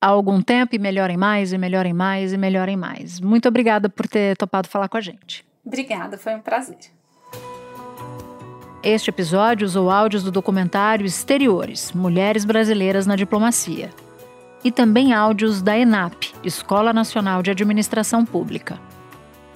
a 0.01 0.07
algum 0.07 0.41
tempo 0.41 0.75
e 0.75 0.79
melhorem 0.79 1.17
mais, 1.17 1.53
e 1.53 1.57
melhorem 1.57 1.93
mais, 1.93 2.33
e 2.33 2.37
melhorem 2.37 2.77
mais. 2.77 3.19
Muito 3.19 3.47
obrigada 3.47 3.89
por 3.89 4.07
ter 4.07 4.35
topado 4.37 4.67
falar 4.67 4.89
com 4.89 4.97
a 4.97 5.01
gente. 5.01 5.45
Obrigada, 5.65 6.17
foi 6.17 6.35
um 6.35 6.41
prazer. 6.41 6.77
Este 8.83 9.09
episódio 9.09 9.65
usou 9.65 9.89
áudios 9.89 10.23
do 10.23 10.31
documentário 10.31 11.05
Exteriores 11.05 11.93
Mulheres 11.93 12.43
Brasileiras 12.43 13.07
na 13.07 13.15
Diplomacia. 13.15 13.89
E 14.61 14.71
também 14.71 15.13
áudios 15.13 15.61
da 15.61 15.77
ENAP, 15.77 16.33
Escola 16.43 16.91
Nacional 16.91 17.41
de 17.41 17.51
Administração 17.51 18.25
Pública. 18.25 18.77